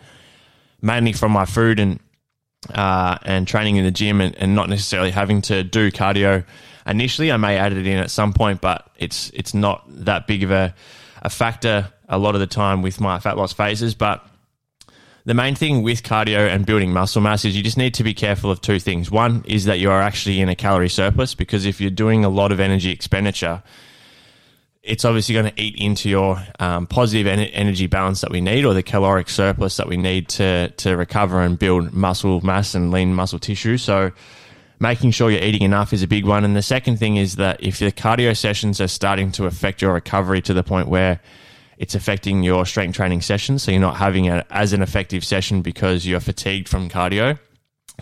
mainly 0.81 1.13
from 1.13 1.31
my 1.31 1.45
food 1.45 1.80
and 1.80 2.00
uh, 2.74 3.18
and 3.24 3.47
training 3.47 3.77
in 3.77 3.86
the 3.86 3.91
gym 3.91 4.19
and, 4.19 4.36
and 4.36 4.53
not 4.53 4.69
necessarily 4.69 5.12
having 5.12 5.41
to 5.41 5.63
do 5.63 5.91
cardio 5.91 6.44
initially. 6.86 7.31
I 7.31 7.38
may 7.38 7.57
add 7.57 7.74
it 7.74 7.88
in 7.88 7.97
at 7.97 8.12
some 8.12 8.33
point, 8.33 8.59
but 8.59 8.89
it's 8.97 9.30
it's 9.33 9.53
not 9.53 9.83
that 9.88 10.27
big 10.27 10.44
of 10.44 10.51
a, 10.51 10.74
a 11.21 11.30
factor 11.30 11.91
a 12.10 12.18
lot 12.18 12.36
of 12.36 12.42
the 12.42 12.48
time 12.48 12.82
with 12.82 13.00
my 13.00 13.20
fat 13.20 13.38
loss 13.38 13.54
phases. 13.54 13.96
But 13.96 14.26
the 15.26 15.34
main 15.34 15.56
thing 15.56 15.84
with 15.84 16.04
cardio 16.04 16.50
and 16.50 16.66
building 16.66 16.92
muscle 16.92 17.22
mass 17.22 17.46
is 17.46 17.56
you 17.56 17.64
just 17.64 17.78
need 17.78 17.94
to 17.94 18.04
be 18.04 18.14
careful 18.14 18.50
of 18.50 18.62
two 18.62 18.80
things. 18.80 19.12
One 19.12 19.44
is 19.46 19.66
that 19.66 19.80
you 19.80 19.92
are 19.92 20.02
actually 20.02 20.42
in 20.42 20.50
a 20.50 20.56
calorie 20.56 20.90
surplus 20.90 21.36
because 21.36 21.66
if 21.66 21.80
you're 21.80 21.92
doing 21.92 22.26
a 22.26 22.30
lot 22.30 22.52
of 22.52 22.60
energy 22.60 22.90
expenditure, 22.90 23.62
it's 24.82 25.06
obviously 25.06 25.34
going 25.34 25.54
to 25.54 25.62
eat 25.62 25.76
into 25.78 26.10
your 26.10 26.42
um, 26.60 26.88
positive 26.88 27.28
en- 27.28 27.40
energy 27.40 27.86
balance 27.86 28.22
that 28.22 28.32
we 28.32 28.42
need 28.42 28.66
or 28.66 28.74
the 28.74 28.82
caloric 28.82 29.30
surplus 29.30 29.78
that 29.78 29.88
we 29.88 29.98
need 29.98 30.30
to, 30.30 30.70
to 30.70 30.98
recover 30.98 31.42
and 31.42 31.60
build 31.60 31.94
muscle 31.94 32.42
mass 32.42 32.74
and 32.74 32.92
lean 32.92 33.14
muscle 33.14 33.40
tissue. 33.40 33.78
So, 33.78 34.12
making 34.80 35.12
sure 35.12 35.30
you're 35.30 35.44
eating 35.44 35.64
enough 35.64 35.92
is 35.92 36.02
a 36.02 36.08
big 36.08 36.26
one. 36.26 36.46
And 36.46 36.56
the 36.56 36.62
second 36.62 36.98
thing 36.98 37.18
is 37.18 37.36
that 37.36 37.62
if 37.62 37.80
the 37.80 37.92
cardio 37.92 38.36
sessions 38.36 38.80
are 38.80 38.88
starting 38.88 39.32
to 39.34 39.46
affect 39.46 39.82
your 39.82 39.94
recovery 39.94 40.42
to 40.44 40.54
the 40.54 40.64
point 40.64 40.88
where 40.88 41.20
it's 41.80 41.96
affecting 41.96 42.44
your 42.44 42.66
strength 42.66 42.96
training 42.98 43.22
sessions. 43.22 43.64
So 43.64 43.72
you're 43.72 43.80
not 43.80 43.96
having 43.96 44.26
it 44.26 44.46
as 44.52 44.74
an 44.74 44.81
effective 44.81 45.24
session 45.24 45.62
because 45.62 46.06
you're 46.06 46.20
fatigued 46.20 46.68
from 46.68 46.90
cardio, 46.90 47.40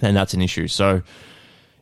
then 0.01 0.15
that's 0.15 0.33
an 0.33 0.41
issue. 0.41 0.67
So, 0.67 1.03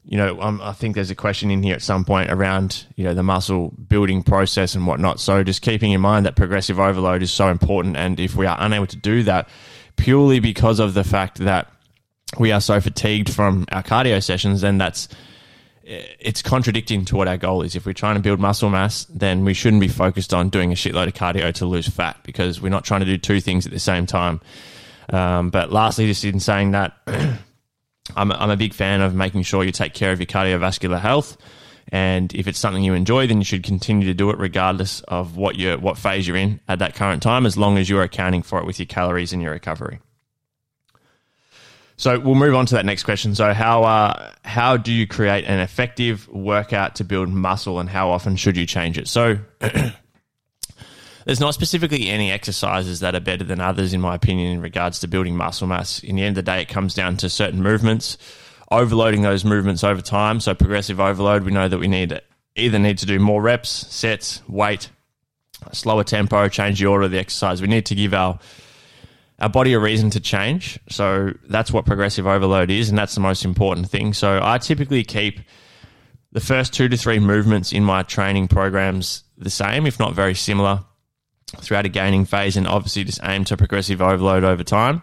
you 0.03 0.17
know, 0.17 0.39
um, 0.41 0.59
I 0.61 0.73
think 0.73 0.95
there's 0.95 1.09
a 1.09 1.15
question 1.15 1.49
in 1.49 1.63
here 1.63 1.73
at 1.73 1.81
some 1.81 2.03
point 2.03 2.29
around, 2.29 2.85
you 2.97 3.05
know, 3.05 3.13
the 3.13 3.23
muscle 3.23 3.73
building 3.87 4.23
process 4.23 4.75
and 4.75 4.85
whatnot. 4.85 5.21
So 5.21 5.41
just 5.41 5.61
keeping 5.61 5.93
in 5.93 6.01
mind 6.01 6.25
that 6.25 6.35
progressive 6.35 6.81
overload 6.81 7.23
is 7.23 7.31
so 7.31 7.47
important. 7.47 7.95
And 7.95 8.19
if 8.19 8.35
we 8.35 8.45
are 8.45 8.57
unable 8.59 8.87
to 8.87 8.97
do 8.97 9.23
that 9.23 9.47
purely 9.95 10.41
because 10.41 10.81
of 10.81 10.95
the 10.95 11.05
fact 11.05 11.37
that 11.37 11.71
we 12.37 12.51
are 12.51 12.59
so 12.59 12.81
fatigued 12.81 13.33
from 13.33 13.65
our 13.71 13.83
cardio 13.83 14.21
sessions, 14.21 14.59
then 14.59 14.77
that's 14.77 15.07
it's 15.85 16.41
contradicting 16.41 17.05
to 17.05 17.15
what 17.15 17.27
our 17.27 17.37
goal 17.37 17.61
is. 17.61 17.75
If 17.75 17.85
we're 17.85 17.93
trying 17.93 18.15
to 18.15 18.21
build 18.21 18.39
muscle 18.39 18.69
mass, 18.69 19.05
then 19.05 19.45
we 19.45 19.53
shouldn't 19.53 19.81
be 19.81 19.87
focused 19.87 20.33
on 20.33 20.49
doing 20.49 20.71
a 20.71 20.75
shitload 20.75 21.07
of 21.07 21.13
cardio 21.13 21.53
to 21.55 21.65
lose 21.65 21.87
fat 21.87 22.17
because 22.23 22.59
we're 22.59 22.69
not 22.69 22.85
trying 22.85 23.01
to 23.01 23.05
do 23.05 23.17
two 23.17 23.39
things 23.39 23.65
at 23.67 23.71
the 23.71 23.79
same 23.79 24.05
time. 24.07 24.41
Um, 25.09 25.51
but 25.51 25.71
lastly, 25.71 26.07
just 26.07 26.25
in 26.25 26.39
saying 26.39 26.71
that, 26.71 26.93
I'm, 28.15 28.31
I'm 28.31 28.49
a 28.49 28.57
big 28.57 28.73
fan 28.73 29.01
of 29.01 29.13
making 29.13 29.43
sure 29.43 29.63
you 29.63 29.71
take 29.71 29.93
care 29.93 30.11
of 30.11 30.19
your 30.19 30.25
cardiovascular 30.25 30.99
health. 30.99 31.37
And 31.89 32.33
if 32.33 32.47
it's 32.47 32.57
something 32.57 32.83
you 32.83 32.95
enjoy, 32.95 33.27
then 33.27 33.37
you 33.37 33.43
should 33.43 33.63
continue 33.63 34.07
to 34.07 34.15
do 34.15 34.31
it 34.31 34.39
regardless 34.39 35.01
of 35.01 35.37
what 35.37 35.55
you 35.55 35.77
what 35.77 35.99
phase 35.99 36.27
you're 36.27 36.35
in 36.35 36.59
at 36.67 36.79
that 36.79 36.95
current 36.95 37.21
time, 37.21 37.45
as 37.45 37.57
long 37.57 37.77
as 37.77 37.87
you're 37.87 38.01
accounting 38.01 38.41
for 38.41 38.59
it 38.59 38.65
with 38.65 38.79
your 38.79 38.87
calories 38.87 39.33
and 39.33 39.41
your 39.41 39.51
recovery. 39.51 39.99
So 41.97 42.19
we'll 42.19 42.35
move 42.35 42.55
on 42.55 42.65
to 42.67 42.75
that 42.75 42.85
next 42.85 43.03
question. 43.03 43.35
So 43.35 43.53
how 43.53 43.83
uh, 43.83 44.31
how 44.43 44.77
do 44.77 44.91
you 44.91 45.07
create 45.07 45.45
an 45.45 45.59
effective 45.59 46.27
workout 46.27 46.95
to 46.95 47.03
build 47.03 47.29
muscle, 47.29 47.79
and 47.79 47.89
how 47.89 48.09
often 48.09 48.35
should 48.35 48.57
you 48.57 48.65
change 48.65 48.97
it? 48.97 49.07
So 49.07 49.37
there's 51.25 51.39
not 51.39 51.53
specifically 51.53 52.09
any 52.09 52.31
exercises 52.31 52.99
that 52.99 53.15
are 53.15 53.21
better 53.21 53.45
than 53.45 53.61
others, 53.61 53.93
in 53.93 54.01
my 54.01 54.15
opinion, 54.15 54.53
in 54.53 54.61
regards 54.61 54.99
to 54.99 55.07
building 55.07 55.37
muscle 55.37 55.67
mass. 55.67 55.99
In 55.99 56.17
the 56.17 56.23
end 56.23 56.37
of 56.37 56.43
the 56.45 56.51
day, 56.51 56.61
it 56.61 56.67
comes 56.67 56.93
down 56.93 57.15
to 57.17 57.29
certain 57.29 57.63
movements, 57.63 58.17
overloading 58.71 59.21
those 59.21 59.45
movements 59.45 59.83
over 59.83 60.01
time. 60.01 60.41
So 60.41 60.53
progressive 60.53 60.99
overload, 60.99 61.43
we 61.43 61.51
know 61.51 61.69
that 61.69 61.79
we 61.79 61.87
need 61.87 62.19
either 62.55 62.79
need 62.79 62.97
to 62.97 63.05
do 63.05 63.19
more 63.19 63.41
reps, 63.41 63.69
sets, 63.69 64.41
weight, 64.47 64.89
slower 65.71 66.03
tempo, 66.03 66.47
change 66.49 66.79
the 66.79 66.85
order 66.87 67.05
of 67.05 67.11
the 67.11 67.19
exercise. 67.19 67.61
We 67.61 67.67
need 67.67 67.85
to 67.87 67.95
give 67.95 68.13
our 68.13 68.39
our 69.39 69.49
body 69.49 69.73
a 69.73 69.79
reason 69.79 70.09
to 70.11 70.19
change. 70.19 70.79
So 70.89 71.31
that's 71.49 71.71
what 71.71 71.85
progressive 71.85 72.25
overload 72.25 72.71
is, 72.71 72.89
and 72.89 72.97
that's 72.97 73.15
the 73.15 73.21
most 73.21 73.43
important 73.43 73.89
thing. 73.89 74.13
So 74.13 74.39
I 74.41 74.57
typically 74.57 75.03
keep 75.03 75.39
the 76.31 76.39
first 76.39 76.73
two 76.73 76.87
to 76.89 76.97
three 76.97 77.19
movements 77.19 77.71
in 77.71 77.83
my 77.83 78.03
training 78.03 78.47
programs 78.47 79.23
the 79.37 79.49
same, 79.49 79.85
if 79.85 79.99
not 79.99 80.13
very 80.13 80.35
similar, 80.35 80.85
throughout 81.57 81.85
a 81.85 81.89
gaining 81.89 82.25
phase, 82.25 82.57
and 82.57 82.67
obviously 82.67 83.03
just 83.03 83.19
aim 83.23 83.43
to 83.45 83.57
progressive 83.57 84.01
overload 84.01 84.43
over 84.43 84.63
time. 84.63 85.01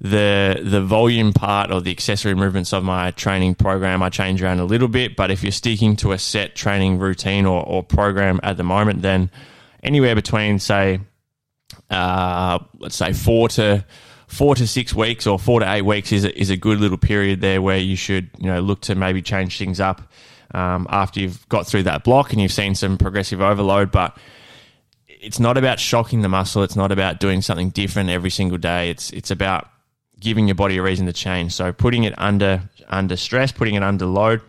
the 0.00 0.60
the 0.62 0.82
volume 0.82 1.32
part 1.32 1.70
or 1.70 1.80
the 1.80 1.90
accessory 1.90 2.34
movements 2.34 2.72
of 2.72 2.84
my 2.84 3.10
training 3.12 3.54
program 3.54 4.02
I 4.02 4.10
change 4.10 4.42
around 4.42 4.60
a 4.60 4.64
little 4.64 4.88
bit. 4.88 5.16
But 5.16 5.30
if 5.30 5.42
you're 5.42 5.52
sticking 5.52 5.96
to 5.96 6.12
a 6.12 6.18
set 6.18 6.54
training 6.54 6.98
routine 6.98 7.46
or, 7.46 7.64
or 7.64 7.82
program 7.82 8.40
at 8.42 8.56
the 8.56 8.62
moment, 8.62 9.02
then 9.02 9.30
anywhere 9.82 10.14
between 10.14 10.58
say 10.58 11.00
uh, 11.90 12.58
let's 12.78 12.96
say 12.96 13.12
four 13.12 13.48
to 13.50 13.84
four 14.26 14.54
to 14.54 14.66
six 14.66 14.94
weeks 14.94 15.26
or 15.26 15.38
four 15.38 15.60
to 15.60 15.72
eight 15.72 15.82
weeks 15.82 16.12
is 16.12 16.24
a, 16.24 16.38
is 16.38 16.50
a 16.50 16.56
good 16.56 16.80
little 16.80 16.98
period 16.98 17.40
there 17.40 17.62
where 17.62 17.78
you 17.78 17.96
should 17.96 18.28
you 18.38 18.46
know 18.46 18.60
look 18.60 18.80
to 18.80 18.94
maybe 18.94 19.22
change 19.22 19.56
things 19.56 19.78
up 19.80 20.02
um, 20.54 20.86
after 20.90 21.20
you've 21.20 21.48
got 21.48 21.66
through 21.66 21.84
that 21.84 22.04
block 22.04 22.32
and 22.32 22.40
you've 22.40 22.52
seen 22.52 22.74
some 22.74 22.98
progressive 22.98 23.40
overload, 23.40 23.90
but 23.90 24.16
it's 25.08 25.40
not 25.40 25.56
about 25.56 25.80
shocking 25.80 26.22
the 26.22 26.28
muscle. 26.28 26.62
It's 26.62 26.76
not 26.76 26.92
about 26.92 27.20
doing 27.20 27.42
something 27.42 27.70
different 27.70 28.10
every 28.10 28.30
single 28.30 28.58
day. 28.58 28.90
It's 28.90 29.10
it's 29.10 29.30
about 29.30 29.68
giving 30.18 30.48
your 30.48 30.54
body 30.54 30.78
a 30.78 30.82
reason 30.82 31.06
to 31.06 31.12
change. 31.12 31.52
So 31.52 31.72
putting 31.72 32.04
it 32.04 32.14
under 32.18 32.62
under 32.88 33.16
stress, 33.16 33.52
putting 33.52 33.74
it 33.74 33.82
under 33.82 34.06
load 34.06 34.40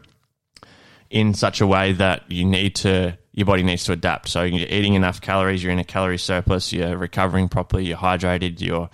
in 1.09 1.33
such 1.33 1.62
a 1.62 1.67
way 1.67 1.93
that 1.93 2.29
you 2.29 2.45
need 2.45 2.75
to 2.75 3.17
your 3.38 3.46
body 3.46 3.62
needs 3.62 3.84
to 3.84 3.91
adapt. 3.91 4.29
So 4.29 4.41
you're 4.41 4.67
eating 4.67 4.96
enough 4.96 5.22
calories, 5.22 5.63
you're 5.63 5.72
in 5.72 5.77
a 5.77 5.84
calorie 5.84 6.17
surplus, 6.17 6.74
you're 6.74 6.98
recovering 6.98 7.48
properly, 7.48 7.86
you're 7.86 7.98
hydrated, 7.98 8.60
you're 8.60 8.89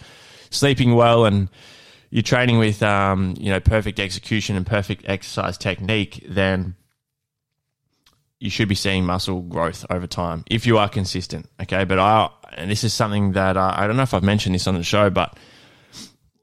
sleeping 0.50 0.96
well, 0.96 1.24
and 1.24 1.48
you're 2.10 2.24
training 2.24 2.58
with 2.60 2.84
um, 2.84 3.36
you 3.40 3.50
know 3.50 3.62
perfect 3.62 4.02
execution 4.02 4.58
and 4.58 4.68
perfect 4.68 5.06
exercise 5.08 5.58
technique. 5.58 6.26
Then 6.28 6.76
you 8.42 8.50
should 8.50 8.68
be 8.68 8.76
seeing 8.76 9.06
muscle 9.06 9.40
growth 9.44 9.86
over 9.90 10.08
time 10.08 10.44
if 10.52 10.68
you 10.68 10.78
are 10.78 10.90
consistent. 10.90 11.48
Okay, 11.62 11.86
but 11.86 11.98
I 11.98 12.30
and 12.58 12.70
this 12.70 12.84
is 12.84 12.94
something 12.94 13.32
that 13.32 13.56
uh, 13.56 13.74
I 13.74 13.88
don't 13.88 13.96
know 13.96 14.04
if 14.04 14.14
I've 14.14 14.24
mentioned 14.24 14.56
this 14.56 14.68
on 14.68 14.76
the 14.76 14.84
show, 14.84 15.10
but 15.10 15.38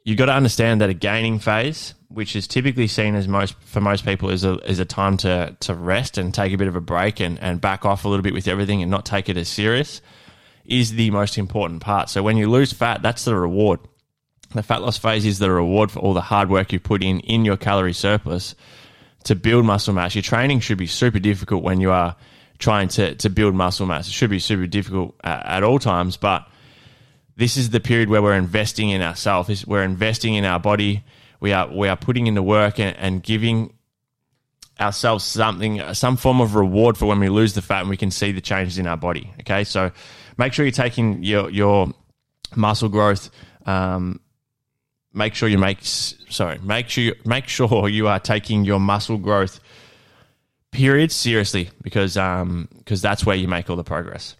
you've 0.05 0.17
got 0.17 0.27
to 0.27 0.35
understand 0.35 0.81
that 0.81 0.89
a 0.89 0.95
gaining 0.95 1.39
phase, 1.39 1.93
which 2.13 2.35
is 2.35 2.47
typically 2.47 2.89
seen 2.89 3.15
as 3.15 3.29
most 3.29 3.55
for 3.61 3.81
most 3.81 4.05
people, 4.05 4.31
is 4.31 4.45
a 4.45 4.59
is 4.69 4.79
a 4.79 4.85
time 4.85 5.17
to 5.19 5.57
to 5.61 5.75
rest 5.75 6.19
and 6.19 6.35
take 6.35 6.53
a 6.53 6.59
bit 6.59 6.69
of 6.69 6.77
a 6.77 6.81
break 6.81 7.21
and 7.21 7.39
and 7.41 7.61
back 7.61 7.85
off 7.85 8.05
a 8.05 8.09
little 8.09 8.23
bit 8.23 8.35
with 8.35 8.49
everything 8.49 8.83
and 8.83 8.91
not 8.91 9.07
take 9.07 9.29
it 9.29 9.37
as 9.37 9.49
serious, 9.49 10.03
is 10.65 10.93
the 10.93 11.11
most 11.11 11.39
important 11.39 11.81
part. 11.81 12.11
So 12.11 12.23
when 12.23 12.37
you 12.37 12.51
lose 12.51 12.73
fat, 12.73 13.03
that's 13.03 13.25
the 13.25 13.37
reward. 13.37 13.81
The 14.53 14.63
fat 14.65 14.83
loss 14.83 14.99
phase 14.99 15.25
is 15.25 15.39
the 15.39 15.51
reward 15.51 15.93
for 15.93 16.01
all 16.01 16.13
the 16.13 16.21
hard 16.21 16.51
work 16.51 16.73
you 16.73 16.81
put 16.81 17.05
in 17.05 17.21
in 17.21 17.45
your 17.45 17.57
calorie 17.57 17.93
surplus 17.93 18.57
to 19.25 19.37
build 19.37 19.65
muscle 19.65 19.95
mass. 19.95 20.15
Your 20.15 20.23
training 20.23 20.61
should 20.61 20.79
be 20.79 20.87
super 20.87 21.21
difficult 21.21 21.63
when 21.63 21.81
you 21.81 21.93
are 21.93 22.17
trying 22.59 22.89
to, 22.89 23.15
to 23.17 23.31
build 23.31 23.55
muscle 23.55 23.87
mass. 23.87 24.09
It 24.09 24.13
should 24.13 24.31
be 24.31 24.39
super 24.39 24.67
difficult 24.67 25.15
at, 25.23 25.47
at 25.47 25.63
all 25.63 25.79
times, 25.79 26.17
but 26.17 26.47
this 27.37 27.57
is 27.57 27.71
the 27.71 27.81
period 27.81 28.09
where 28.09 28.23
we're 28.23 28.35
investing 28.35 28.91
in 28.91 29.03
ourselves. 29.03 29.67
We're 29.67 29.85
investing 29.85 30.35
in 30.35 30.45
our 30.45 30.59
body. 30.59 31.05
We 31.41 31.53
are 31.53 31.69
we 31.69 31.89
are 31.89 31.97
putting 31.97 32.27
in 32.27 32.35
the 32.35 32.43
work 32.43 32.79
and, 32.79 32.97
and 32.97 33.23
giving 33.23 33.75
ourselves 34.79 35.25
something, 35.25 35.83
some 35.95 36.17
form 36.17 36.41
of 36.41 36.55
reward 36.55 36.97
for 36.97 37.07
when 37.07 37.19
we 37.19 37.29
lose 37.29 37.55
the 37.55 37.63
fat 37.63 37.81
and 37.81 37.91
we 37.91 37.97
can 37.97 38.11
see 38.11 38.33
the 38.33 38.41
changes 38.41 38.79
in 38.79 38.87
our 38.87 38.97
body. 38.97 39.33
Okay, 39.41 39.65
so 39.65 39.91
make 40.39 40.53
sure 40.53 40.65
you're 40.65 40.73
taking 40.73 41.23
your 41.23 41.51
your 41.51 41.93
muscle 42.57 42.89
growth 42.89 43.31
um, 43.67 44.21
make 45.13 45.35
sure 45.35 45.49
you 45.49 45.59
make 45.59 45.79
sorry 45.83 46.59
make 46.63 46.89
sure 46.89 47.05
you, 47.05 47.15
make 47.25 47.49
sure 47.49 47.89
you 47.89 48.09
are 48.09 48.21
taking 48.21 48.65
your 48.65 48.81
muscle 48.81 49.19
growth 49.19 49.61
period 50.71 51.11
seriously 51.11 51.71
because 51.83 52.17
um 52.17 52.69
because 52.79 53.03
that's 53.03 53.27
where 53.27 53.37
you 53.37 53.49
make 53.49 53.69
all 53.69 53.77
the 53.77 53.85
progress. 53.85 54.37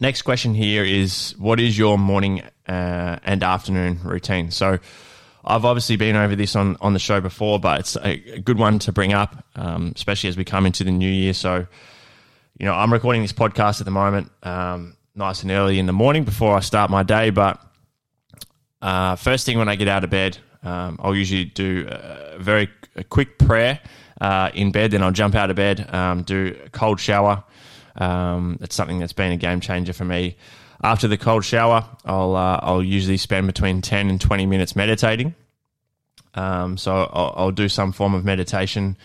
Next 0.00 0.22
question 0.22 0.54
here 0.54 0.84
is 0.84 1.34
what 1.38 1.58
is 1.58 1.76
your 1.76 1.98
morning 1.98 2.42
uh, 2.68 3.18
and 3.24 3.42
afternoon 3.42 3.98
routine? 4.04 4.52
So 4.52 4.78
I've 5.44 5.64
obviously 5.64 5.96
been 5.96 6.16
over 6.16 6.36
this 6.36 6.56
on, 6.56 6.76
on 6.80 6.92
the 6.92 6.98
show 6.98 7.20
before, 7.20 7.58
but 7.58 7.80
it's 7.80 7.96
a, 7.96 8.38
good 8.40 8.58
one 8.58 8.78
to 8.80 8.92
bring 8.92 9.12
up, 9.12 9.44
um, 9.56 9.92
especially 9.94 10.28
as 10.28 10.36
we 10.36 10.44
come 10.44 10.66
into 10.66 10.84
the 10.84 10.90
new 10.90 11.10
year. 11.10 11.32
So, 11.32 11.66
you 12.58 12.66
know, 12.66 12.74
I'm 12.74 12.92
recording 12.92 13.22
this 13.22 13.32
podcast 13.32 13.80
at 13.80 13.84
the 13.84 13.90
moment, 13.90 14.30
um, 14.42 14.96
nice 15.14 15.42
and 15.42 15.50
early 15.50 15.78
in 15.78 15.86
the 15.86 15.92
morning 15.92 16.24
before 16.24 16.56
I 16.56 16.60
start 16.60 16.90
my 16.90 17.02
day, 17.02 17.30
but 17.30 17.60
uh, 18.82 19.16
first 19.16 19.46
thing 19.46 19.58
when 19.58 19.68
I 19.68 19.76
get 19.76 19.88
out 19.88 20.04
of 20.04 20.10
bed, 20.10 20.38
um, 20.62 20.98
I'll 21.02 21.14
usually 21.14 21.44
do 21.44 21.86
a 21.88 22.38
very 22.38 22.68
a 22.96 23.04
quick 23.04 23.38
prayer 23.38 23.80
uh, 24.20 24.50
in 24.54 24.72
bed. 24.72 24.90
Then 24.90 25.02
I'll 25.02 25.12
jump 25.12 25.34
out 25.34 25.50
of 25.50 25.56
bed, 25.56 25.92
um, 25.94 26.22
do 26.22 26.56
a 26.64 26.70
cold 26.70 27.00
shower. 27.00 27.44
Um, 27.96 28.58
that's 28.60 28.74
something 28.74 28.98
that's 28.98 29.12
been 29.12 29.32
a 29.32 29.36
game 29.36 29.60
changer 29.60 29.92
for 29.92 30.04
me. 30.04 30.36
After 30.82 31.08
the 31.08 31.18
cold 31.18 31.44
shower, 31.44 31.84
I'll 32.04 32.36
uh, 32.36 32.60
I'll 32.62 32.82
usually 32.82 33.16
spend 33.16 33.46
between 33.46 33.82
ten 33.82 34.08
and 34.08 34.20
twenty 34.20 34.46
minutes 34.46 34.76
meditating. 34.76 35.34
Um, 36.34 36.76
so 36.76 37.10
I'll, 37.12 37.34
I'll, 37.36 37.50
do 37.50 37.68
some 37.68 37.90
form 37.90 38.14
of 38.14 38.24
meditation 38.24 38.96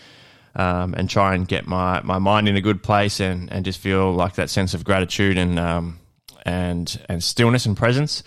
um, 0.54 0.94
and 0.94 1.10
try 1.10 1.34
and 1.34 1.48
get 1.48 1.66
my, 1.66 2.00
my 2.02 2.18
mind 2.18 2.48
in 2.48 2.54
a 2.54 2.60
good 2.60 2.82
place 2.82 3.18
and, 3.18 3.50
and 3.50 3.64
just 3.64 3.80
feel 3.80 4.12
like 4.12 4.34
that 4.34 4.50
sense 4.50 4.74
of 4.74 4.84
gratitude 4.84 5.36
and 5.36 5.58
um, 5.58 5.98
and 6.44 7.00
and 7.08 7.24
stillness 7.24 7.66
and 7.66 7.76
presence. 7.76 8.22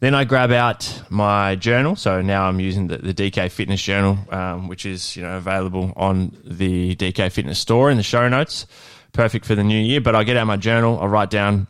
Then 0.00 0.14
I 0.14 0.24
grab 0.24 0.50
out 0.50 1.02
my 1.10 1.56
journal. 1.56 1.94
So 1.94 2.22
now 2.22 2.44
I'm 2.44 2.58
using 2.58 2.88
the, 2.88 2.96
the 2.98 3.14
DK 3.14 3.50
Fitness 3.50 3.82
Journal, 3.82 4.18
um, 4.30 4.68
which 4.68 4.86
is 4.86 5.16
you 5.16 5.22
know 5.22 5.36
available 5.36 5.92
on 5.96 6.36
the 6.44 6.96
DK 6.96 7.30
Fitness 7.30 7.58
store 7.58 7.90
in 7.90 7.96
the 7.96 8.02
show 8.02 8.28
notes. 8.28 8.66
Perfect 9.12 9.44
for 9.44 9.54
the 9.54 9.64
new 9.64 9.80
year. 9.80 10.00
But 10.00 10.14
I 10.14 10.24
get 10.24 10.36
out 10.36 10.46
my 10.46 10.56
journal. 10.56 10.98
I 11.00 11.06
write 11.06 11.30
down 11.30 11.66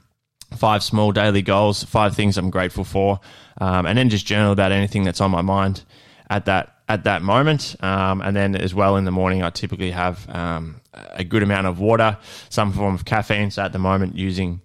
five 0.56 0.82
small 0.82 1.12
daily 1.12 1.42
goals, 1.42 1.84
five 1.84 2.14
things 2.14 2.36
I'm 2.38 2.50
grateful 2.50 2.84
for, 2.84 3.20
um, 3.60 3.86
and 3.86 3.96
then 3.96 4.08
just 4.08 4.26
journal 4.26 4.52
about 4.52 4.72
anything 4.72 5.04
that's 5.04 5.20
on 5.20 5.30
my 5.30 5.42
mind 5.42 5.82
at 6.28 6.46
that 6.46 6.76
at 6.88 7.04
that 7.04 7.22
moment. 7.22 7.76
Um, 7.80 8.20
and 8.20 8.36
then 8.36 8.56
as 8.56 8.74
well 8.74 8.96
in 8.96 9.04
the 9.04 9.12
morning, 9.12 9.42
I 9.42 9.50
typically 9.50 9.92
have 9.92 10.28
um, 10.28 10.80
a 10.92 11.24
good 11.24 11.42
amount 11.42 11.66
of 11.66 11.78
water, 11.78 12.18
some 12.48 12.72
form 12.72 12.94
of 12.94 13.04
caffeine. 13.04 13.50
So 13.50 13.62
at 13.62 13.72
the 13.72 13.78
moment, 13.78 14.16
using 14.16 14.60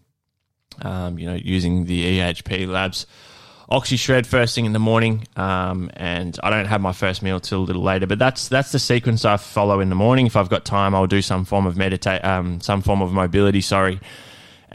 um, 0.81 1.19
you 1.19 1.27
know 1.27 1.35
using 1.35 1.85
the 1.85 2.19
EHP 2.19 2.67
Labs 2.67 3.05
Oxy 3.67 3.97
Shred 3.97 4.27
first 4.27 4.53
thing 4.53 4.65
in 4.65 4.73
the 4.73 4.79
morning, 4.79 5.27
um, 5.35 5.89
and 5.95 6.37
I 6.43 6.51
don't 6.51 6.67
have 6.67 6.81
my 6.81 6.91
first 6.91 7.23
meal 7.23 7.39
till 7.39 7.61
a 7.61 7.65
little 7.65 7.81
later. 7.81 8.05
But 8.05 8.19
that's 8.19 8.47
that's 8.47 8.71
the 8.71 8.79
sequence 8.79 9.25
I 9.25 9.37
follow 9.37 9.79
in 9.79 9.89
the 9.89 9.95
morning. 9.95 10.27
If 10.27 10.35
I've 10.35 10.49
got 10.49 10.65
time, 10.65 10.93
I'll 10.93 11.07
do 11.07 11.21
some 11.21 11.45
form 11.45 11.65
of 11.65 11.75
meditate, 11.75 12.23
um, 12.23 12.61
some 12.61 12.81
form 12.81 13.01
of 13.01 13.11
mobility. 13.11 13.61
Sorry, 13.61 13.99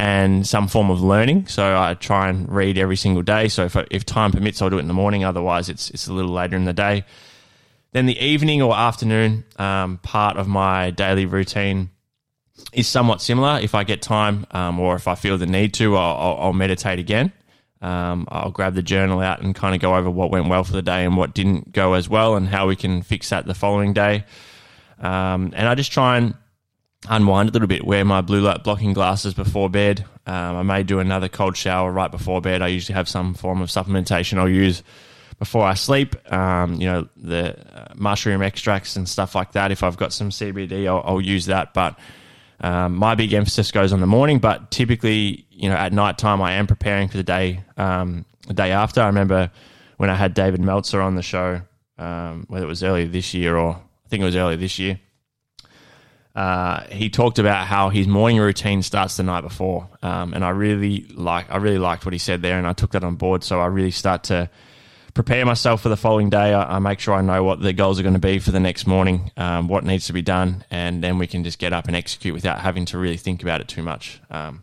and 0.01 0.47
some 0.47 0.67
form 0.67 0.91
of 0.91 1.03
learning. 1.03 1.47
So 1.47 1.79
I 1.79 1.93
try 1.93 2.31
and 2.31 2.51
read 2.51 2.79
every 2.79 2.97
single 2.97 3.23
day. 3.23 3.49
So 3.49 3.67
if 3.67 3.77
if 3.91 4.07
time 4.07 4.33
permits, 4.33 4.63
I'll 4.63 4.71
do 4.71 4.79
it 4.79 4.81
in 4.81 4.89
the 4.89 4.95
morning. 4.95 5.25
Otherwise, 5.25 5.69
it's 5.69 5.91
it's 5.91 6.09
a 6.09 6.13
little 6.15 6.31
later 6.33 6.57
in 6.57 6.65
the 6.65 6.73
day. 6.73 7.05
Then 7.93 8.07
the 8.07 8.19
evening 8.19 8.63
or 8.63 8.75
afternoon 8.75 9.45
um, 9.59 9.99
part 9.99 10.39
of 10.39 10.49
my 10.49 10.91
daily 10.91 11.27
routine 11.27 11.91
is 12.73 12.89
somewhat 12.89 13.21
similar. 13.21 13.61
If 13.61 13.75
I 13.75 13.85
get 13.85 14.01
time, 14.01 14.47
um, 14.53 14.81
or 14.81 14.95
if 14.95 15.07
I 15.07 15.17
feel 15.17 15.37
the 15.37 15.47
need 15.47 15.75
to, 15.75 15.97
I'll, 15.97 16.17
I'll, 16.17 16.37
I'll 16.45 16.53
meditate 16.55 16.99
again. 16.99 17.31
Um, 17.83 18.27
I'll 18.31 18.53
grab 18.53 18.75
the 18.75 18.83
journal 18.83 19.21
out 19.21 19.43
and 19.43 19.55
kind 19.55 19.75
of 19.75 19.83
go 19.83 19.97
over 19.97 20.09
what 20.09 20.31
went 20.31 20.49
well 20.49 20.65
for 20.65 20.73
the 20.73 20.83
day 20.83 21.05
and 21.05 21.17
what 21.17 21.35
didn't 21.35 21.73
go 21.73 21.93
as 21.93 22.09
well 22.09 22.37
and 22.37 22.49
how 22.49 22.69
we 22.69 22.77
can 22.77 23.03
fix 23.03 23.31
that 23.31 23.45
the 23.45 23.55
following 23.55 23.93
day. 23.93 24.25
Um, 24.99 25.53
and 25.55 25.69
I 25.69 25.75
just 25.75 25.93
try 25.93 26.17
and 26.17 26.35
unwind 27.09 27.49
a 27.49 27.53
little 27.53 27.69
bit, 27.69 27.85
wear 27.85 28.05
my 28.05 28.21
blue 28.21 28.41
light 28.41 28.63
blocking 28.63 28.93
glasses 28.93 29.35
before 29.35 29.71
bed. 29.71 30.05
Um, 30.27 30.57
I 30.57 30.63
may 30.63 30.83
do 30.83 30.99
another 30.99 31.29
cold 31.29 31.57
shower 31.57 31.91
right 31.91 32.11
before 32.11 32.41
bed. 32.41 32.63
I 32.63 32.69
usually 32.69 32.95
have 32.95 33.09
some 33.09 33.35
form 33.35 33.63
of 33.63 33.69
supplementation 33.69 34.39
I'll 34.39 34.49
use 34.49 34.83
before 35.39 35.65
I 35.65 35.75
sleep. 35.75 36.15
Um, 36.31 36.75
you 36.75 36.87
know, 36.87 37.09
the 37.17 37.59
uh, 37.75 37.95
mushroom 37.97 38.43
extracts 38.43 38.97
and 38.97 39.09
stuff 39.09 39.35
like 39.35 39.53
that. 39.53 39.73
If 39.73 39.83
I've 39.83 39.97
got 39.97 40.13
some 40.13 40.31
CBD, 40.31 40.87
I'll, 40.87 41.03
I'll 41.05 41.21
use 41.21 41.47
that. 41.47 41.73
But 41.73 41.99
um, 42.61 42.97
my 42.97 43.15
big 43.15 43.33
emphasis 43.33 43.73
goes 43.73 43.93
on 43.93 44.01
the 44.01 44.07
morning, 44.07 44.39
but 44.39 44.71
typically, 44.71 45.47
you 45.51 45.71
know, 45.71 45.77
at 45.77 45.95
night 45.95 46.19
time, 46.19 46.43
I 46.43 46.53
am 46.53 46.67
preparing 46.67 47.09
for 47.09 47.17
the 47.17 47.23
day, 47.23 47.65
um, 47.79 48.27
the 48.47 48.55
day 48.55 48.73
after. 48.73 49.01
I 49.01 49.07
remember 49.07 49.51
when 49.97 50.11
I 50.11 50.15
had 50.15 50.35
David 50.35 50.61
Meltzer 50.61 51.01
on 51.01 51.15
the 51.15 51.23
show, 51.23 51.63
um, 51.97 52.45
whether 52.49 52.67
it 52.67 52.69
was 52.69 52.83
earlier 52.83 53.07
this 53.07 53.33
year 53.33 53.57
or 53.57 53.73
I 53.73 54.09
think 54.09 54.21
it 54.21 54.27
was 54.27 54.37
earlier 54.37 54.59
this 54.59 54.79
year. 54.79 55.01
Uh, 56.35 56.85
he 56.85 57.11
talked 57.11 57.39
about 57.39 57.67
how 57.67 57.89
his 57.89 58.07
morning 58.07 58.39
routine 58.39 58.83
starts 58.83 59.17
the 59.17 59.23
night 59.23 59.41
before, 59.41 59.89
um, 60.03 60.33
and 60.33 60.45
I 60.45 60.51
really 60.51 61.07
like 61.15 61.51
I 61.51 61.57
really 61.57 61.79
liked 61.79 62.05
what 62.05 62.13
he 62.13 62.19
said 62.19 62.41
there, 62.43 62.57
and 62.57 62.67
I 62.67 62.73
took 62.73 62.93
that 62.93 63.03
on 63.03 63.17
board. 63.17 63.43
So 63.43 63.61
I 63.61 63.67
really 63.67 63.91
start 63.91 64.25
to 64.25 64.49
prepare 65.13 65.45
myself 65.45 65.83
for 65.83 65.89
the 65.89 65.97
following 65.97 66.31
day. 66.31 66.55
I, 66.55 66.77
I, 66.77 66.79
make 66.79 67.01
sure 67.01 67.15
I 67.15 67.21
know 67.21 67.43
what 67.43 67.61
the 67.61 67.73
goals 67.73 67.99
are 67.99 68.03
going 68.03 68.15
to 68.15 68.21
be 68.21 68.39
for 68.39 68.53
the 68.53 68.61
next 68.61 68.87
morning, 68.87 69.33
um, 69.37 69.67
what 69.67 69.83
needs 69.83 70.07
to 70.07 70.13
be 70.13 70.23
done, 70.23 70.65
and 70.71 71.03
then 71.03 71.19
we 71.19 71.27
can 71.27 71.43
just 71.43 71.59
get 71.59 71.73
up 71.73 71.89
and 71.89 71.97
execute 71.97 72.33
without 72.33 72.61
having 72.61 72.85
to 72.87 72.99
really 72.99 73.17
think 73.17 73.43
about 73.43 73.61
it 73.61 73.67
too 73.67 73.83
much. 73.83 74.21
Um, 74.31 74.63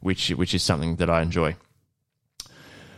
which 0.00 0.30
which 0.30 0.54
is 0.54 0.62
something 0.62 0.96
that 0.96 1.10
I 1.10 1.22
enjoy. 1.22 1.56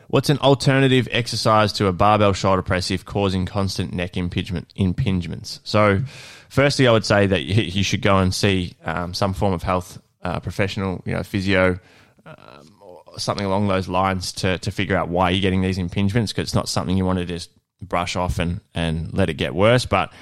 What's 0.09 0.30
an 0.30 0.38
alternative 0.38 1.09
exercise 1.11 1.73
to 1.75 1.88
a 1.88 1.92
barbell 1.92 2.33
shoulder 2.33 2.62
press 2.62 2.90
if 2.90 3.04
causing 3.04 3.45
constant 3.45 3.92
neck 3.92 4.16
impingement, 4.16 4.73
impingements? 4.78 5.59
So, 5.64 6.02
firstly, 6.49 6.87
I 6.87 6.92
would 6.92 7.04
say 7.04 7.26
that 7.26 7.42
you 7.42 7.83
should 7.83 8.02
go 8.02 8.18
and 8.18 8.33
see 8.33 8.76
um, 8.85 9.14
some 9.14 9.35
form 9.35 9.52
of 9.52 9.64
health 9.64 10.00
uh, 10.23 10.38
professional, 10.40 11.02
you 11.06 11.12
know, 11.12 11.25
physio, 11.25 11.80
um, 12.25 12.76
or 12.80 13.02
something 13.18 13.47
along 13.47 13.66
those 13.66 13.88
lines 13.88 14.33
to, 14.33 14.59
to 14.59 14.71
figure 14.71 14.97
out 14.97 15.09
why 15.09 15.30
you're 15.30 15.40
getting 15.40 15.62
these 15.62 15.78
impingements 15.78 16.28
because 16.28 16.42
it's 16.45 16.54
not 16.54 16.68
something 16.68 16.97
you 16.97 17.04
want 17.04 17.18
to 17.18 17.25
just 17.25 17.50
brush 17.83 18.14
off 18.14 18.38
and, 18.38 18.61
and 18.75 19.12
let 19.12 19.28
it 19.28 19.35
get 19.35 19.54
worse. 19.54 19.87
But 19.87 20.12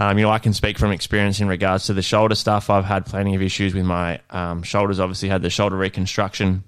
um, 0.00 0.16
you 0.16 0.24
know, 0.24 0.30
I 0.30 0.38
can 0.38 0.54
speak 0.54 0.78
from 0.78 0.92
experience 0.92 1.40
in 1.40 1.46
regards 1.46 1.84
to 1.86 1.92
the 1.92 2.00
shoulder 2.00 2.34
stuff. 2.34 2.70
I've 2.70 2.86
had 2.86 3.04
plenty 3.04 3.34
of 3.34 3.42
issues 3.42 3.74
with 3.74 3.84
my 3.84 4.18
um, 4.30 4.62
shoulders. 4.62 4.98
Obviously, 4.98 5.28
had 5.28 5.42
the 5.42 5.50
shoulder 5.50 5.76
reconstruction, 5.76 6.64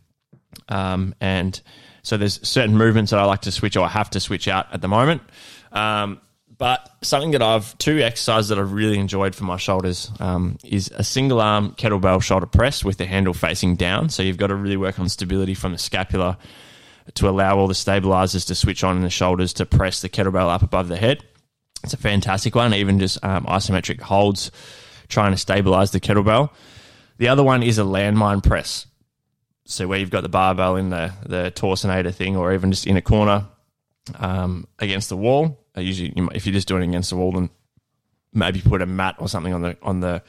um, 0.69 1.15
and 1.19 1.59
so 2.03 2.19
there's 2.19 2.47
certain 2.47 2.77
movements 2.77 3.11
that 3.11 3.19
I 3.19 3.25
like 3.25 3.41
to 3.43 3.51
switch 3.51 3.75
or 3.75 3.87
I 3.87 3.89
have 3.89 4.11
to 4.11 4.21
switch 4.21 4.49
out 4.49 4.67
at 4.75 4.83
the 4.83 4.89
moment. 4.89 5.23
Um, 5.73 6.21
but 6.59 6.95
something 7.01 7.31
that 7.31 7.41
I've 7.41 7.77
two 7.79 8.01
exercises 8.01 8.51
that 8.51 8.59
I've 8.59 8.75
really 8.75 8.99
enjoyed 8.99 9.35
for 9.35 9.45
my 9.45 9.57
shoulders 9.57 10.11
um, 10.21 10.59
is 10.63 10.93
a 10.95 11.03
single 11.03 11.41
arm 11.41 11.73
kettlebell 11.73 12.23
shoulder 12.23 12.45
press 12.45 12.85
with 12.85 12.99
the 12.99 13.07
handle 13.07 13.33
facing 13.33 13.77
down. 13.77 14.11
So 14.11 14.23
you've 14.23 14.37
got 14.37 14.49
to 14.49 14.55
really 14.55 14.77
work 14.77 14.99
on 14.99 15.09
stability 15.09 15.55
from 15.55 15.73
the 15.73 15.79
scapula 15.79 16.37
to 17.15 17.31
allow 17.31 17.57
all 17.57 17.67
the 17.67 17.75
stabilizers 17.75 18.45
to 18.45 18.55
switch 18.55 18.85
on 18.85 18.97
in 18.97 19.03
the 19.03 19.11
shoulders 19.11 19.55
to 19.55 19.65
press 19.65 20.03
the 20.03 20.11
kettlebell 20.11 20.51
up 20.51 20.63
above 20.63 20.89
the 20.89 20.99
head. 20.99 21.25
It's 21.83 21.95
a 21.95 21.99
fantastic 21.99 22.55
one, 22.55 22.75
even 22.75 22.99
just 22.99 23.23
um, 23.25 23.45
isometric 23.47 24.01
holds, 24.01 24.51
trying 25.09 25.33
to 25.33 25.39
stabilize 25.39 25.91
the 25.91 26.01
kettlebell. 26.01 26.51
The 27.19 27.29
other 27.29 27.43
one 27.43 27.63
is 27.63 27.79
a 27.79 27.83
landmine 27.83 28.43
press. 28.43 28.87
So 29.65 29.87
where 29.87 29.99
you've 29.99 30.11
got 30.11 30.23
the 30.23 30.29
barbell 30.29 30.77
in 30.77 30.91
the 30.91 31.13
the 31.25 31.53
torsionator 31.55 32.15
thing, 32.15 32.37
or 32.37 32.53
even 32.53 32.73
just 32.73 32.87
in 32.87 32.97
a 32.97 33.03
corner 33.03 33.47
um, 34.19 34.67
against 34.79 35.09
the 35.09 35.17
wall. 35.17 35.59
I 35.75 35.81
usually, 35.81 36.13
if 36.35 36.47
you're 36.47 36.53
just 36.53 36.69
doing 36.69 36.83
it 36.83 36.89
against 36.89 37.11
the 37.11 37.17
wall, 37.17 37.33
then 37.33 37.49
maybe 38.33 38.61
put 38.61 38.83
a 38.83 38.87
mat 38.87 39.17
or 39.19 39.29
something 39.29 39.53
on 39.53 39.63
the 39.63 39.77
on 39.83 40.01
the 40.01 40.23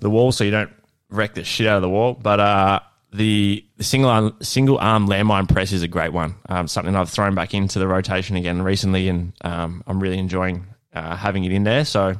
the 0.00 0.10
wall 0.10 0.32
so 0.32 0.44
you 0.44 0.50
don't 0.50 0.70
wreck 1.10 1.34
the 1.34 1.44
shit 1.44 1.66
out 1.66 1.76
of 1.76 1.82
the 1.82 1.88
wall. 1.88 2.14
But 2.14 2.40
uh, 2.40 2.80
the, 3.12 3.64
the 3.76 3.84
single 3.84 4.10
arm, 4.10 4.36
single 4.42 4.78
arm 4.78 5.08
landmine 5.08 5.48
press 5.48 5.72
is 5.72 5.82
a 5.82 5.88
great 5.88 6.12
one. 6.12 6.34
Um, 6.48 6.68
something 6.68 6.94
I've 6.94 7.10
thrown 7.10 7.34
back 7.34 7.54
into 7.54 7.78
the 7.78 7.88
rotation 7.88 8.36
again 8.36 8.62
recently, 8.62 9.08
and 9.08 9.32
um, 9.42 9.82
I'm 9.86 10.00
really 10.00 10.18
enjoying 10.18 10.66
uh, 10.96 11.14
having 11.14 11.44
it 11.44 11.52
in 11.52 11.62
there. 11.64 11.84
So 11.84 12.14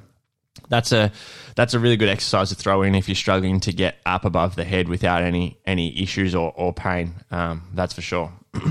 that's 0.68 0.92
a 0.92 1.10
that's 1.54 1.74
a 1.74 1.78
really 1.78 1.96
good 1.96 2.08
exercise 2.08 2.50
to 2.50 2.54
throw 2.54 2.82
in 2.82 2.94
if 2.94 3.08
you're 3.08 3.14
struggling 3.14 3.60
to 3.60 3.72
get 3.72 3.96
up 4.04 4.24
above 4.24 4.56
the 4.56 4.64
head 4.64 4.88
without 4.88 5.22
any 5.22 5.58
any 5.66 6.02
issues 6.02 6.34
or, 6.34 6.52
or 6.54 6.72
pain. 6.72 7.14
Um, 7.30 7.62
that's 7.74 7.94
for 7.94 8.02
sure. 8.02 8.32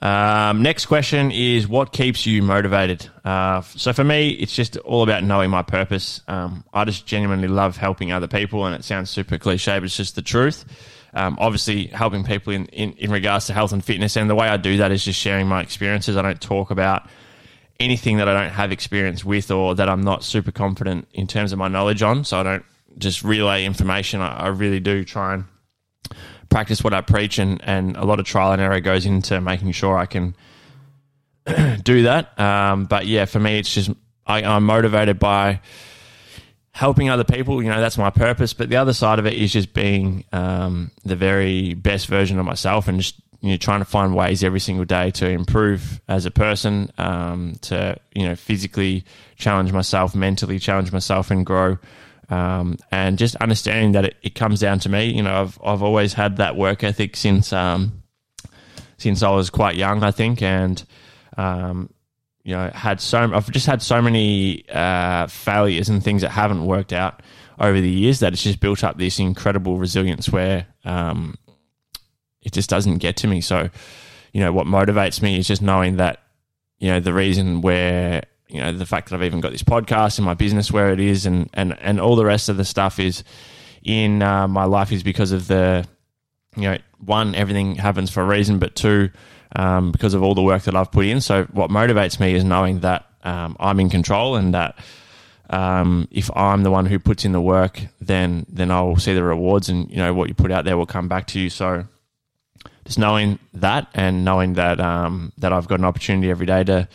um, 0.00 0.62
next 0.62 0.86
question 0.86 1.30
is 1.30 1.68
what 1.68 1.92
keeps 1.92 2.24
you 2.24 2.42
motivated? 2.42 3.08
Uh, 3.24 3.60
so 3.60 3.92
for 3.92 4.04
me, 4.04 4.30
it's 4.30 4.54
just 4.54 4.78
all 4.78 5.02
about 5.02 5.22
knowing 5.22 5.50
my 5.50 5.62
purpose. 5.62 6.22
Um, 6.28 6.64
I 6.72 6.84
just 6.84 7.06
genuinely 7.06 7.48
love 7.48 7.76
helping 7.76 8.10
other 8.12 8.28
people, 8.28 8.64
and 8.64 8.74
it 8.74 8.84
sounds 8.84 9.10
super 9.10 9.36
cliche, 9.38 9.78
but 9.78 9.84
it's 9.84 9.96
just 9.96 10.14
the 10.14 10.22
truth. 10.22 10.64
Um, 11.14 11.36
obviously, 11.40 11.86
helping 11.86 12.22
people 12.24 12.52
in, 12.52 12.66
in, 12.66 12.92
in 12.92 13.10
regards 13.10 13.46
to 13.46 13.54
health 13.54 13.72
and 13.72 13.84
fitness, 13.84 14.16
and 14.16 14.30
the 14.30 14.34
way 14.34 14.46
I 14.46 14.56
do 14.58 14.76
that 14.78 14.92
is 14.92 15.04
just 15.04 15.18
sharing 15.18 15.46
my 15.46 15.62
experiences. 15.62 16.16
I 16.16 16.22
don't 16.22 16.40
talk 16.40 16.70
about 16.70 17.08
anything 17.80 18.16
that 18.16 18.28
I 18.28 18.42
don't 18.42 18.52
have 18.52 18.72
experience 18.72 19.24
with 19.24 19.50
or 19.50 19.74
that 19.74 19.88
I'm 19.88 20.02
not 20.02 20.24
super 20.24 20.50
confident 20.50 21.08
in 21.12 21.26
terms 21.26 21.52
of 21.52 21.58
my 21.58 21.68
knowledge 21.68 22.02
on. 22.02 22.24
So 22.24 22.38
I 22.38 22.42
don't 22.42 22.64
just 22.98 23.22
relay 23.22 23.64
information. 23.64 24.20
I, 24.20 24.44
I 24.44 24.46
really 24.48 24.80
do 24.80 25.04
try 25.04 25.34
and 25.34 25.44
practice 26.48 26.82
what 26.82 26.94
I 26.94 27.00
preach, 27.02 27.38
and, 27.38 27.60
and 27.62 27.96
a 27.96 28.04
lot 28.04 28.20
of 28.20 28.26
trial 28.26 28.52
and 28.52 28.60
error 28.60 28.80
goes 28.80 29.06
into 29.06 29.40
making 29.40 29.72
sure 29.72 29.96
I 29.96 30.06
can 30.06 30.34
do 31.82 32.02
that. 32.02 32.38
Um, 32.38 32.86
but 32.86 33.06
yeah, 33.06 33.26
for 33.26 33.38
me, 33.38 33.58
it's 33.58 33.72
just 33.72 33.90
I, 34.26 34.42
I'm 34.42 34.64
motivated 34.64 35.18
by 35.18 35.60
helping 36.72 37.10
other 37.10 37.24
people. 37.24 37.62
You 37.62 37.70
know, 37.70 37.80
that's 37.80 37.98
my 37.98 38.10
purpose. 38.10 38.54
But 38.54 38.70
the 38.70 38.76
other 38.76 38.92
side 38.92 39.18
of 39.18 39.26
it 39.26 39.34
is 39.34 39.52
just 39.52 39.72
being 39.72 40.24
um, 40.32 40.90
the 41.04 41.16
very 41.16 41.74
best 41.74 42.06
version 42.06 42.38
of 42.38 42.46
myself 42.46 42.88
and 42.88 43.00
just 43.00 43.20
you 43.40 43.50
know 43.50 43.56
trying 43.56 43.80
to 43.80 43.84
find 43.84 44.14
ways 44.14 44.42
every 44.42 44.60
single 44.60 44.84
day 44.84 45.10
to 45.12 45.28
improve 45.28 46.00
as 46.08 46.26
a 46.26 46.30
person, 46.30 46.90
um, 46.98 47.54
to 47.62 47.96
you 48.14 48.24
know 48.24 48.34
physically 48.34 49.04
challenge 49.36 49.72
myself, 49.72 50.14
mentally 50.14 50.58
challenge 50.58 50.92
myself, 50.92 51.30
and 51.30 51.46
grow. 51.46 51.78
Um, 52.30 52.76
and 52.92 53.16
just 53.16 53.36
understanding 53.36 53.92
that 53.92 54.04
it, 54.04 54.16
it, 54.22 54.34
comes 54.34 54.60
down 54.60 54.80
to 54.80 54.90
me. 54.90 55.06
You 55.06 55.22
know, 55.22 55.40
I've 55.42 55.58
I've 55.64 55.82
always 55.82 56.12
had 56.12 56.36
that 56.36 56.56
work 56.56 56.84
ethic 56.84 57.16
since 57.16 57.52
um, 57.52 58.02
since 58.98 59.22
I 59.22 59.30
was 59.30 59.48
quite 59.48 59.76
young, 59.76 60.02
I 60.02 60.10
think, 60.10 60.42
and 60.42 60.84
um, 61.38 61.88
you 62.42 62.54
know, 62.54 62.70
had 62.74 63.00
so 63.00 63.18
I've 63.18 63.50
just 63.50 63.66
had 63.66 63.80
so 63.80 64.02
many 64.02 64.68
uh, 64.68 65.26
failures 65.28 65.88
and 65.88 66.02
things 66.02 66.22
that 66.22 66.30
haven't 66.30 66.66
worked 66.66 66.92
out 66.92 67.22
over 67.60 67.80
the 67.80 67.90
years 67.90 68.20
that 68.20 68.32
it's 68.32 68.42
just 68.42 68.60
built 68.60 68.84
up 68.84 68.98
this 68.98 69.18
incredible 69.18 69.78
resilience 69.78 70.30
where 70.30 70.66
um, 70.84 71.36
it 72.48 72.52
just 72.52 72.68
doesn't 72.68 72.98
get 72.98 73.16
to 73.18 73.26
me. 73.26 73.40
So, 73.40 73.70
you 74.32 74.40
know, 74.40 74.52
what 74.52 74.66
motivates 74.66 75.22
me 75.22 75.38
is 75.38 75.46
just 75.46 75.62
knowing 75.62 75.96
that, 75.98 76.20
you 76.78 76.90
know, 76.90 76.98
the 76.98 77.12
reason 77.12 77.60
where, 77.60 78.24
you 78.48 78.60
know, 78.60 78.72
the 78.72 78.86
fact 78.86 79.10
that 79.10 79.16
I've 79.16 79.22
even 79.22 79.40
got 79.40 79.52
this 79.52 79.62
podcast 79.62 80.18
and 80.18 80.24
my 80.24 80.34
business 80.34 80.72
where 80.72 80.90
it 80.90 80.98
is 80.98 81.26
and, 81.26 81.50
and, 81.52 81.78
and 81.80 82.00
all 82.00 82.16
the 82.16 82.24
rest 82.24 82.48
of 82.48 82.56
the 82.56 82.64
stuff 82.64 82.98
is 82.98 83.22
in 83.82 84.22
uh, 84.22 84.48
my 84.48 84.64
life 84.64 84.90
is 84.90 85.02
because 85.02 85.30
of 85.30 85.46
the, 85.46 85.86
you 86.56 86.62
know, 86.62 86.78
one, 87.04 87.34
everything 87.34 87.76
happens 87.76 88.10
for 88.10 88.22
a 88.22 88.26
reason, 88.26 88.58
but 88.58 88.74
two, 88.74 89.10
um, 89.54 89.92
because 89.92 90.14
of 90.14 90.22
all 90.22 90.34
the 90.34 90.42
work 90.42 90.62
that 90.62 90.74
I've 90.74 90.90
put 90.90 91.04
in. 91.04 91.20
So 91.20 91.44
what 91.52 91.70
motivates 91.70 92.18
me 92.18 92.34
is 92.34 92.44
knowing 92.44 92.80
that 92.80 93.04
um, 93.22 93.56
I'm 93.60 93.78
in 93.78 93.90
control 93.90 94.36
and 94.36 94.54
that 94.54 94.78
um, 95.50 96.08
if 96.10 96.30
I'm 96.36 96.62
the 96.62 96.70
one 96.70 96.86
who 96.86 96.98
puts 96.98 97.24
in 97.24 97.32
the 97.32 97.40
work, 97.40 97.80
then 98.00 98.44
then 98.48 98.70
I'll 98.70 98.96
see 98.96 99.14
the 99.14 99.22
rewards, 99.22 99.68
and 99.68 99.90
you 99.90 99.96
know 99.96 100.12
what 100.12 100.28
you 100.28 100.34
put 100.34 100.52
out 100.52 100.64
there 100.64 100.76
will 100.76 100.86
come 100.86 101.08
back 101.08 101.26
to 101.28 101.40
you. 101.40 101.48
So 101.48 101.86
just 102.88 102.98
knowing 102.98 103.38
that 103.52 103.86
and 103.92 104.24
knowing 104.24 104.54
that 104.54 104.80
um, 104.80 105.30
that 105.36 105.52
I've 105.52 105.68
got 105.68 105.78
an 105.78 105.84
opportunity 105.84 106.30
every 106.30 106.46
day 106.46 106.64
to 106.64 106.88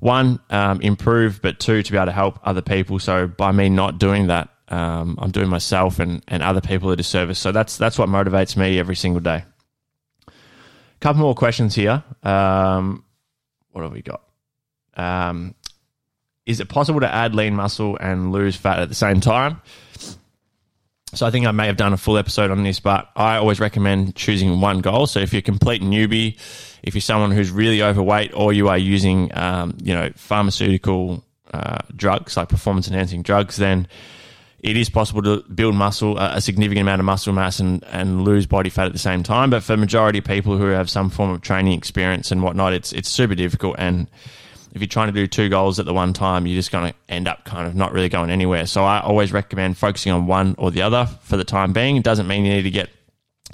one 0.00 0.40
um, 0.50 0.80
improve, 0.80 1.40
but 1.40 1.60
two 1.60 1.80
to 1.80 1.92
be 1.92 1.96
able 1.96 2.06
to 2.06 2.12
help 2.12 2.40
other 2.42 2.60
people. 2.60 2.98
So 2.98 3.28
by 3.28 3.52
me 3.52 3.68
not 3.68 3.98
doing 3.98 4.26
that, 4.26 4.48
um, 4.66 5.16
I'm 5.20 5.30
doing 5.30 5.48
myself 5.48 6.00
and, 6.00 6.24
and 6.26 6.42
other 6.42 6.60
people 6.60 6.90
a 6.90 6.96
disservice. 6.96 7.38
So 7.38 7.52
that's 7.52 7.76
that's 7.76 8.00
what 8.00 8.08
motivates 8.08 8.56
me 8.56 8.80
every 8.80 8.96
single 8.96 9.20
day. 9.20 9.44
A 10.26 10.32
couple 11.00 11.22
more 11.22 11.36
questions 11.36 11.76
here. 11.76 12.02
Um, 12.24 13.04
what 13.70 13.82
have 13.82 13.92
we 13.92 14.02
got? 14.02 14.24
Um, 14.96 15.54
is 16.46 16.58
it 16.58 16.68
possible 16.68 16.98
to 16.98 17.14
add 17.14 17.36
lean 17.36 17.54
muscle 17.54 17.96
and 18.00 18.32
lose 18.32 18.56
fat 18.56 18.80
at 18.80 18.88
the 18.88 18.96
same 18.96 19.20
time? 19.20 19.60
So 21.14 21.26
I 21.26 21.30
think 21.30 21.46
I 21.46 21.50
may 21.50 21.66
have 21.66 21.76
done 21.76 21.92
a 21.92 21.98
full 21.98 22.16
episode 22.16 22.50
on 22.50 22.62
this, 22.62 22.80
but 22.80 23.10
I 23.14 23.36
always 23.36 23.60
recommend 23.60 24.16
choosing 24.16 24.60
one 24.60 24.80
goal. 24.80 25.06
So 25.06 25.20
if 25.20 25.32
you're 25.32 25.40
a 25.40 25.42
complete 25.42 25.82
newbie, 25.82 26.38
if 26.82 26.94
you're 26.94 27.02
someone 27.02 27.32
who's 27.32 27.50
really 27.50 27.82
overweight, 27.82 28.32
or 28.34 28.52
you 28.52 28.68
are 28.68 28.78
using, 28.78 29.30
um, 29.36 29.76
you 29.82 29.92
know, 29.92 30.10
pharmaceutical 30.16 31.22
uh, 31.52 31.78
drugs 31.94 32.36
like 32.36 32.48
performance 32.48 32.88
enhancing 32.88 33.22
drugs, 33.22 33.56
then 33.56 33.86
it 34.60 34.76
is 34.76 34.88
possible 34.88 35.22
to 35.22 35.42
build 35.52 35.74
muscle, 35.74 36.16
a 36.16 36.40
significant 36.40 36.82
amount 36.82 37.00
of 37.00 37.04
muscle 37.04 37.32
mass, 37.32 37.60
and, 37.60 37.84
and 37.92 38.24
lose 38.24 38.46
body 38.46 38.70
fat 38.70 38.86
at 38.86 38.92
the 38.92 38.98
same 38.98 39.22
time. 39.22 39.50
But 39.50 39.62
for 39.62 39.76
majority 39.76 40.20
of 40.20 40.24
people 40.24 40.56
who 40.56 40.66
have 40.66 40.88
some 40.88 41.10
form 41.10 41.30
of 41.30 41.42
training 41.42 41.76
experience 41.76 42.30
and 42.30 42.42
whatnot, 42.42 42.72
it's 42.72 42.92
it's 42.92 43.08
super 43.08 43.34
difficult 43.34 43.76
and 43.78 44.06
if 44.72 44.80
you're 44.80 44.88
trying 44.88 45.08
to 45.08 45.12
do 45.12 45.26
two 45.26 45.48
goals 45.48 45.78
at 45.78 45.86
the 45.86 45.94
one 45.94 46.12
time, 46.12 46.46
you're 46.46 46.56
just 46.56 46.72
going 46.72 46.92
to 46.92 46.98
end 47.08 47.28
up 47.28 47.44
kind 47.44 47.66
of 47.66 47.74
not 47.74 47.92
really 47.92 48.08
going 48.08 48.30
anywhere. 48.30 48.66
So 48.66 48.84
I 48.84 49.00
always 49.00 49.32
recommend 49.32 49.76
focusing 49.76 50.12
on 50.12 50.26
one 50.26 50.54
or 50.58 50.70
the 50.70 50.82
other 50.82 51.06
for 51.22 51.36
the 51.36 51.44
time 51.44 51.72
being. 51.72 51.96
It 51.96 52.04
doesn't 52.04 52.26
mean 52.26 52.44
you 52.44 52.54
need 52.54 52.62
to 52.62 52.70
get 52.70 52.88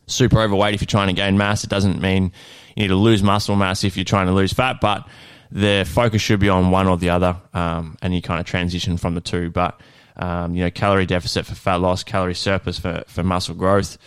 super 0.07 0.41
overweight 0.41 0.75
if 0.75 0.81
you're 0.81 0.87
trying 0.87 1.09
to 1.09 1.15
gain 1.15 1.37
mass. 1.37 1.65
It 1.65 1.71
doesn't 1.71 2.01
mean 2.01 2.33
you 2.77 2.83
need 2.85 2.89
to 2.89 2.97
lose 2.97 3.23
muscle 3.23 3.57
mass 3.57 3.83
if 3.83 3.97
you're 3.97 4.05
trying 4.05 4.27
to 4.27 4.33
lose 4.33 4.53
fat, 4.53 4.81
but 4.81 5.09
the 5.51 5.89
focus 5.89 6.23
should 6.23 6.41
be 6.41 6.49
on 6.49 6.71
one 6.71 6.87
or 6.87 6.97
the 6.97 7.11
other, 7.11 7.37
um, 7.55 7.97
and 8.03 8.15
you 8.15 8.23
kind 8.23 8.41
of 8.41 8.47
transition 8.47 8.97
from 8.97 9.15
the 9.15 9.21
two. 9.21 9.51
But 9.51 9.81
um, 10.17 10.55
you 10.55 10.65
know, 10.65 10.71
calorie 10.71 11.07
deficit 11.07 11.47
for 11.47 11.55
fat 11.55 11.77
loss, 11.77 12.03
calorie 12.03 12.35
surplus 12.35 12.79
for, 12.79 13.05
for 13.07 13.23
muscle 13.23 13.55
growth. 13.55 13.99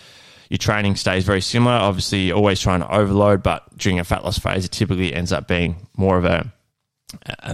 Your 0.49 0.57
training 0.57 0.97
stays 0.97 1.23
very 1.23 1.39
similar. 1.41 1.73
Obviously, 1.73 2.27
you're 2.27 2.37
always 2.37 2.59
trying 2.59 2.81
to 2.81 2.93
overload, 2.93 3.41
but 3.41 3.77
during 3.77 3.99
a 3.99 4.03
fat 4.03 4.25
loss 4.25 4.37
phase, 4.37 4.65
it 4.65 4.71
typically 4.71 5.13
ends 5.13 5.31
up 5.31 5.47
being 5.47 5.87
more 5.95 6.17
of 6.17 6.25
a, 6.25 6.51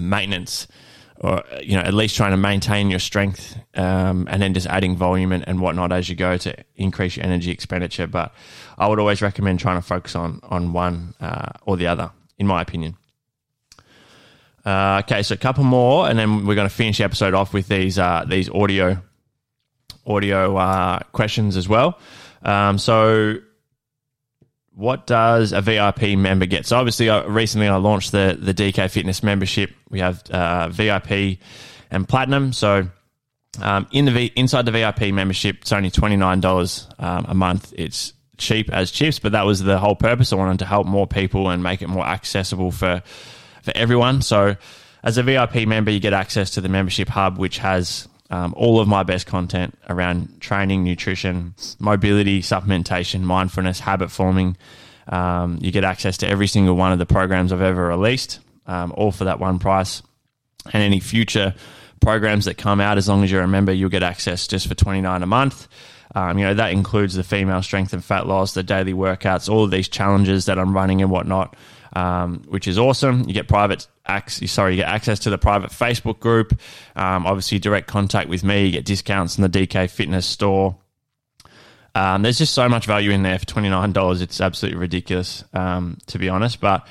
maintenance 0.01 0.67
or 1.19 1.43
you 1.61 1.75
know 1.75 1.81
at 1.81 1.93
least 1.93 2.15
trying 2.15 2.31
to 2.31 2.37
maintain 2.37 2.89
your 2.89 2.99
strength 2.99 3.57
um, 3.75 4.27
and 4.29 4.41
then 4.41 4.53
just 4.53 4.67
adding 4.67 4.95
volume 4.95 5.31
and, 5.31 5.47
and 5.47 5.59
whatnot 5.59 5.91
as 5.91 6.09
you 6.09 6.15
go 6.15 6.37
to 6.37 6.55
increase 6.75 7.17
your 7.17 7.25
energy 7.25 7.51
expenditure. 7.51 8.07
But 8.07 8.33
i 8.77 8.87
would 8.87 8.99
always 8.99 9.21
recommend 9.21 9.59
trying 9.59 9.77
to 9.77 9.85
focus 9.85 10.15
on 10.15 10.39
on 10.43 10.73
one 10.73 11.15
uh, 11.19 11.49
or 11.65 11.77
the 11.77 11.87
other 11.87 12.11
in 12.37 12.47
my 12.47 12.61
opinion. 12.61 12.97
Uh, 14.65 15.01
okay 15.03 15.23
so 15.23 15.33
a 15.33 15.37
couple 15.37 15.63
more 15.63 16.09
and 16.09 16.19
then 16.19 16.45
we're 16.45 16.55
going 16.55 16.69
to 16.69 16.73
finish 16.73 16.97
the 16.97 17.03
episode 17.03 17.33
off 17.33 17.53
with 17.53 17.67
these 17.67 17.97
uh, 17.97 18.25
these 18.27 18.49
audio 18.49 19.01
audio 20.05 20.55
uh, 20.57 20.99
questions 21.11 21.57
as 21.57 21.67
well. 21.67 21.99
Um, 22.43 22.77
so 22.77 23.37
what 24.77 25.07
does 25.07 25.53
a 25.53 25.61
VIP 25.61 26.15
member 26.19 26.45
get? 26.45 26.67
So 26.67 26.77
obviously, 26.77 27.09
uh, 27.09 27.27
recently 27.27 27.67
I 27.67 27.77
launched 27.77 28.11
the 28.11 28.37
the 28.39 28.53
DK 28.53 28.91
Fitness 28.91 29.23
membership. 29.23 29.71
We 29.89 29.99
have 30.01 30.29
uh, 30.29 30.69
VIP 30.69 31.39
and 31.89 32.07
Platinum. 32.07 32.53
So 32.53 32.87
um, 33.59 33.87
in 33.91 34.05
the 34.05 34.11
v, 34.11 34.31
inside 34.35 34.67
the 34.67 34.71
VIP 34.71 35.11
membership, 35.11 35.61
it's 35.61 35.71
only 35.71 35.89
twenty 35.89 36.15
nine 36.15 36.41
dollars 36.41 36.87
um, 36.99 37.25
a 37.27 37.33
month. 37.33 37.73
It's 37.75 38.13
cheap 38.37 38.71
as 38.71 38.91
chips, 38.91 39.17
but 39.17 39.31
that 39.31 39.47
was 39.47 39.63
the 39.63 39.79
whole 39.79 39.95
purpose. 39.95 40.31
I 40.31 40.35
wanted 40.35 40.59
to 40.59 40.65
help 40.65 40.85
more 40.85 41.07
people 41.07 41.49
and 41.49 41.63
make 41.63 41.81
it 41.81 41.87
more 41.87 42.05
accessible 42.05 42.69
for 42.69 43.01
for 43.63 43.71
everyone. 43.75 44.21
So 44.21 44.57
as 45.01 45.17
a 45.17 45.23
VIP 45.23 45.67
member, 45.67 45.89
you 45.89 45.99
get 45.99 46.13
access 46.13 46.51
to 46.51 46.61
the 46.61 46.69
membership 46.69 47.09
hub, 47.09 47.39
which 47.39 47.57
has 47.57 48.07
um, 48.29 48.53
all 48.57 48.79
of 48.79 48.87
my 48.87 49.03
best 49.03 49.25
content 49.25 49.77
around 49.89 50.41
training, 50.41 50.83
nutrition, 50.83 51.55
mobility, 51.79 52.41
supplementation, 52.41 53.21
mindfulness, 53.21 53.79
habit 53.79 54.11
forming. 54.11 54.57
Um, 55.07 55.57
you 55.61 55.71
get 55.71 55.83
access 55.83 56.17
to 56.17 56.27
every 56.27 56.47
single 56.47 56.75
one 56.75 56.91
of 56.91 56.99
the 56.99 57.05
programs 57.05 57.53
I've 57.53 57.61
ever 57.61 57.87
released, 57.87 58.39
um, 58.65 58.93
all 58.95 59.11
for 59.11 59.23
that 59.23 59.39
one 59.39 59.59
price. 59.59 60.03
And 60.73 60.83
any 60.83 60.99
future 60.99 61.55
programs 62.01 62.45
that 62.45 62.57
come 62.57 62.81
out, 62.81 62.97
as 62.97 63.07
long 63.07 63.23
as 63.23 63.31
you're 63.31 63.41
a 63.41 63.47
member, 63.47 63.71
you'll 63.71 63.89
get 63.89 64.03
access 64.03 64.47
just 64.47 64.67
for 64.67 64.75
twenty 64.75 64.99
nine 64.99 65.23
a 65.23 65.27
month. 65.27 65.67
Um, 66.13 66.37
you 66.37 66.45
know 66.45 66.53
that 66.53 66.71
includes 66.71 67.13
the 67.15 67.23
female 67.23 67.61
strength 67.61 67.93
and 67.93 68.03
fat 68.03 68.27
loss, 68.27 68.53
the 68.53 68.63
daily 68.63 68.93
workouts, 68.93 69.49
all 69.49 69.63
of 69.63 69.71
these 69.71 69.87
challenges 69.87 70.45
that 70.45 70.59
I'm 70.59 70.73
running 70.73 71.01
and 71.01 71.11
whatnot 71.11 71.55
um, 71.97 72.43
which 72.47 72.67
is 72.67 72.77
awesome. 72.77 73.27
You 73.27 73.33
get 73.33 73.47
private 73.47 73.87
access, 74.05 74.51
sorry, 74.51 74.73
you 74.73 74.81
get 74.81 74.89
access 74.89 75.19
to 75.19 75.29
the 75.29 75.37
private 75.37 75.71
Facebook 75.71 76.19
group. 76.19 76.59
Um, 76.95 77.25
obviously, 77.25 77.57
direct 77.59 77.87
contact 77.87 78.29
with 78.29 78.43
me. 78.43 78.65
You 78.65 78.71
get 78.71 78.85
discounts 78.85 79.37
in 79.37 79.49
the 79.49 79.49
DK 79.49 79.89
Fitness 79.89 80.25
store. 80.25 80.77
Um, 81.95 82.21
there's 82.21 82.37
just 82.37 82.53
so 82.53 82.69
much 82.69 82.85
value 82.85 83.09
in 83.09 83.23
there 83.23 83.39
for 83.39 83.45
twenty 83.45 83.69
nine 83.69 83.93
dollars. 83.93 84.21
It's 84.21 84.39
absolutely 84.39 84.79
ridiculous, 84.79 85.43
um, 85.53 85.97
to 86.07 86.19
be 86.19 86.29
honest. 86.29 86.61
But 86.61 86.87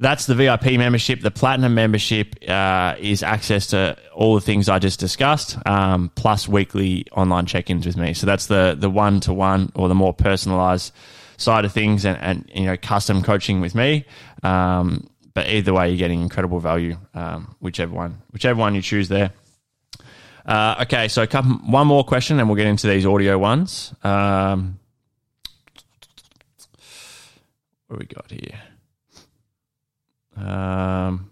that's 0.00 0.26
the 0.26 0.34
VIP 0.34 0.72
membership. 0.72 1.20
The 1.20 1.30
platinum 1.30 1.74
membership 1.74 2.34
uh, 2.48 2.96
is 2.98 3.22
access 3.22 3.68
to 3.68 3.96
all 4.12 4.34
the 4.34 4.40
things 4.40 4.68
I 4.68 4.80
just 4.80 4.98
discussed, 4.98 5.56
um, 5.66 6.10
plus 6.16 6.48
weekly 6.48 7.06
online 7.12 7.46
check-ins 7.46 7.86
with 7.86 7.96
me. 7.96 8.12
So 8.12 8.26
that's 8.26 8.46
the 8.46 8.76
the 8.76 8.90
one 8.90 9.20
to 9.20 9.32
one 9.32 9.70
or 9.76 9.86
the 9.86 9.94
more 9.94 10.12
personalized 10.12 10.92
side 11.36 11.64
of 11.64 11.72
things 11.72 12.04
and, 12.04 12.18
and 12.18 12.50
you 12.54 12.64
know 12.64 12.76
custom 12.76 13.22
coaching 13.22 13.60
with 13.60 13.74
me. 13.74 14.04
Um, 14.42 15.08
but 15.34 15.48
either 15.48 15.74
way, 15.74 15.90
you're 15.90 15.98
getting 15.98 16.22
incredible 16.22 16.60
value, 16.60 16.96
um, 17.12 17.54
whichever 17.60 17.92
one, 17.92 18.22
whichever 18.32 18.58
one 18.58 18.74
you 18.74 18.80
choose 18.80 19.08
there. 19.08 19.32
Uh, 20.46 20.76
okay, 20.82 21.08
so 21.08 21.26
couple, 21.26 21.52
one 21.66 21.86
more 21.86 22.04
question, 22.04 22.38
and 22.38 22.48
we'll 22.48 22.56
get 22.56 22.66
into 22.66 22.86
these 22.86 23.04
audio 23.04 23.36
ones. 23.36 23.92
Um, 24.02 24.78
what 27.88 27.98
we 27.98 28.06
got 28.06 28.30
here? 28.30 28.60
Um, 30.36 31.30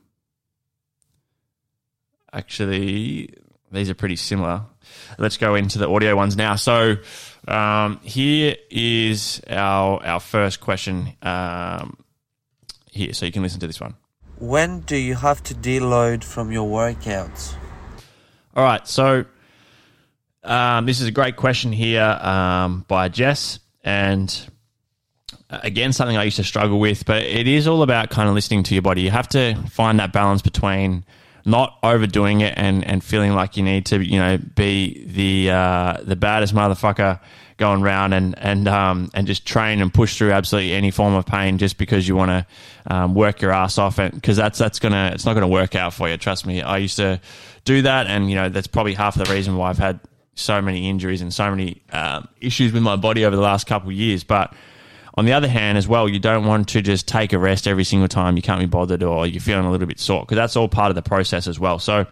actually, 2.33 3.31
these 3.71 3.91
are 3.91 3.95
pretty 3.95 4.17
similar. 4.17 4.63
Let's 5.19 5.37
go 5.37 5.55
into 5.55 5.79
the 5.79 5.89
audio 5.89 6.17
ones 6.17 6.37
now. 6.37 6.57
So, 6.57 6.97
um, 7.49 8.01
here 8.03 8.57
is 8.71 9.41
our 9.49 10.05
our 10.05 10.21
first 10.21 10.61
question. 10.61 11.13
Um, 11.23 11.99
here, 12.91 13.13
so 13.13 13.27
you 13.27 13.33
can 13.33 13.43
listen 13.43 13.61
to 13.61 13.67
this 13.67 13.81
one. 13.81 13.95
When 14.39 14.81
do 14.81 14.97
you 14.97 15.17
have 15.17 15.43
to 15.45 15.55
deload 15.55 16.23
from 16.23 16.53
your 16.53 16.69
workouts? 16.69 17.55
All 18.57 18.63
right, 18.63 18.87
so 18.87 19.25
um, 20.45 20.87
this 20.87 21.01
is 21.01 21.09
a 21.09 21.11
great 21.11 21.37
question 21.37 21.73
here 21.73 22.05
um, 22.05 22.85
by 22.87 23.09
Jess, 23.09 23.59
and 23.83 24.49
uh, 25.51 25.61
again, 25.63 25.93
something 25.93 26.17
I 26.17 26.25
used 26.25 26.37
to 26.37 26.45
struggle 26.45 26.79
with, 26.79 27.05
but 27.05 27.23
it 27.23 27.49
is 27.49 27.67
all 27.67 27.83
about 27.83 28.11
kind 28.11 28.29
of 28.29 28.35
listening 28.35 28.63
to 28.65 28.75
your 28.75 28.83
body. 28.83 29.03
You 29.03 29.11
have 29.11 29.29
to 29.31 29.55
find 29.71 29.99
that 29.99 30.13
balance 30.13 30.43
between 30.43 31.05
not 31.45 31.79
overdoing 31.83 32.41
it 32.41 32.55
and, 32.57 32.85
and 32.85 33.05
feeling 33.05 33.35
like 33.35 33.57
you 33.57 33.63
need 33.63 33.87
to, 33.87 34.03
you 34.03 34.19
know, 34.19 34.39
be 34.39 35.05
the 35.07 35.51
uh, 35.51 35.97
the 36.03 36.17
baddest 36.17 36.55
motherfucker 36.55 37.21
going 37.57 37.83
around 37.83 38.13
and 38.13 38.37
and 38.39 38.67
um, 38.67 39.11
and 39.15 39.27
just 39.27 39.47
train 39.47 39.81
and 39.81 39.93
push 39.93 40.19
through 40.19 40.33
absolutely 40.33 40.73
any 40.73 40.91
form 40.91 41.15
of 41.15 41.27
pain 41.27 41.59
just 41.59 41.79
because 41.79 42.09
you 42.09 42.17
want 42.17 42.31
to 42.31 42.47
um, 42.93 43.15
work 43.15 43.41
your 43.41 43.53
ass 43.53 43.79
off 43.79 43.99
and 43.99 44.15
because 44.15 44.37
that's 44.37 44.59
that's 44.59 44.79
gonna 44.79 45.11
it's 45.15 45.25
not 45.25 45.35
gonna 45.35 45.49
work 45.49 45.75
out 45.75 45.93
for 45.93 46.09
you. 46.09 46.17
Trust 46.17 46.47
me, 46.47 46.63
I 46.63 46.79
used 46.79 46.97
to 46.97 47.21
do 47.65 47.83
that, 47.83 48.07
and 48.07 48.29
you 48.29 48.37
know 48.37 48.49
that's 48.49 48.67
probably 48.67 48.95
half 48.95 49.15
the 49.15 49.25
reason 49.25 49.57
why 49.57 49.71
I've 49.71 49.79
had 49.79 50.01
so 50.35 50.61
many 50.61 50.89
injuries 50.89 51.23
and 51.23 51.33
so 51.33 51.49
many 51.51 51.83
um, 51.93 52.27
issues 52.41 52.73
with 52.73 52.83
my 52.83 52.97
body 52.97 53.25
over 53.25 53.37
the 53.37 53.43
last 53.43 53.67
couple 53.67 53.91
of 53.91 53.95
years, 53.95 54.25
but 54.25 54.53
on 55.17 55.25
the 55.25 55.33
other 55.33 55.49
hand, 55.49 55.79
as 55.79 55.87
well, 55.87 56.09
you 56.09 56.19
don't 56.19 56.45
want 56.45 56.69
to 56.71 56.83
just 56.83 57.07
take 57.07 57.33
a 57.33 57.39
rest 57.39 57.69
every 57.69 57.85
single 57.85 58.09
time 58.09 58.37
you 58.37 58.43
can't 58.43 58.61
be 58.61 58.67
bothered 58.67 59.03
or 59.03 59.27
you're 59.27 59.41
feeling 59.41 59.65
a 59.65 59.71
little 59.71 59.87
bit 59.87 60.01
sore 60.01 60.23
because 60.23 60.37
that's 60.37 60.57
all 60.57 60.69
part 60.69 60.91
of 60.91 60.97
the 60.97 61.03
process 61.03 61.47
as 61.47 61.59
well. 61.59 61.79
So, 61.79 62.07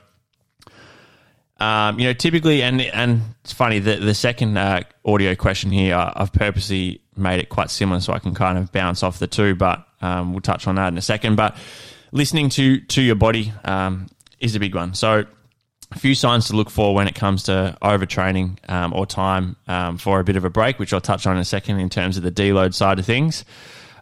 um, 1.59 1.99
you 1.99 2.07
know, 2.07 2.13
typically, 2.13 2.63
and 2.63 2.81
and 2.81 3.23
it's 3.43 3.53
funny 3.53 3.81
the 3.81 3.97
the 3.97 4.15
second 4.15 4.57
uh, 4.57 4.83
audio 5.05 5.35
question 5.35 5.73
here, 5.73 5.97
I've 5.97 6.33
purposely 6.33 7.03
made 7.17 7.41
it 7.41 7.49
quite 7.49 7.71
similar 7.71 8.01
so 8.01 8.13
I 8.13 8.21
can 8.21 8.35
kind 8.35 8.57
of 8.57 8.71
bounce 8.71 9.03
off 9.03 9.19
the 9.19 9.27
two, 9.27 9.57
but 9.57 9.85
um, 10.01 10.33
we'll 10.33 10.41
touch 10.41 10.67
on 10.69 10.77
that 10.77 10.89
in 10.89 10.99
a 10.99 11.03
second. 11.03 11.37
But 11.37 11.57
listening 12.13 12.51
to 12.51 12.81
to 12.81 13.03
your 13.03 13.17
body 13.17 13.53
um, 13.65 14.07
is 14.39 14.55
a 14.55 14.61
big 14.61 14.77
one. 14.77 14.95
So 14.95 15.25
a 15.95 15.99
few 15.99 16.15
signs 16.15 16.49
to 16.49 16.57
look 16.57 16.71
for 16.71 16.95
when 16.95 17.07
it 17.07 17.15
comes 17.15 17.45
to 17.45 17.77
overtraining 17.83 18.59
um, 18.71 18.93
or 18.93 19.07
time 19.07 19.57
um, 19.67 19.99
for 19.99 20.21
a 20.21 20.25
bit 20.25 20.37
of 20.37 20.45
a 20.45 20.51
break, 20.51 20.79
which 20.79 20.93
I'll 20.93 21.01
touch 21.01 21.27
on 21.27 21.37
in 21.37 21.43
a 21.43 21.45
second 21.45 21.79
in 21.79 21.89
terms 21.89 22.17
of 22.17 22.23
the 22.23 22.31
deload 22.31 22.75
side 22.75 22.99
of 22.99 23.07
things. 23.07 23.45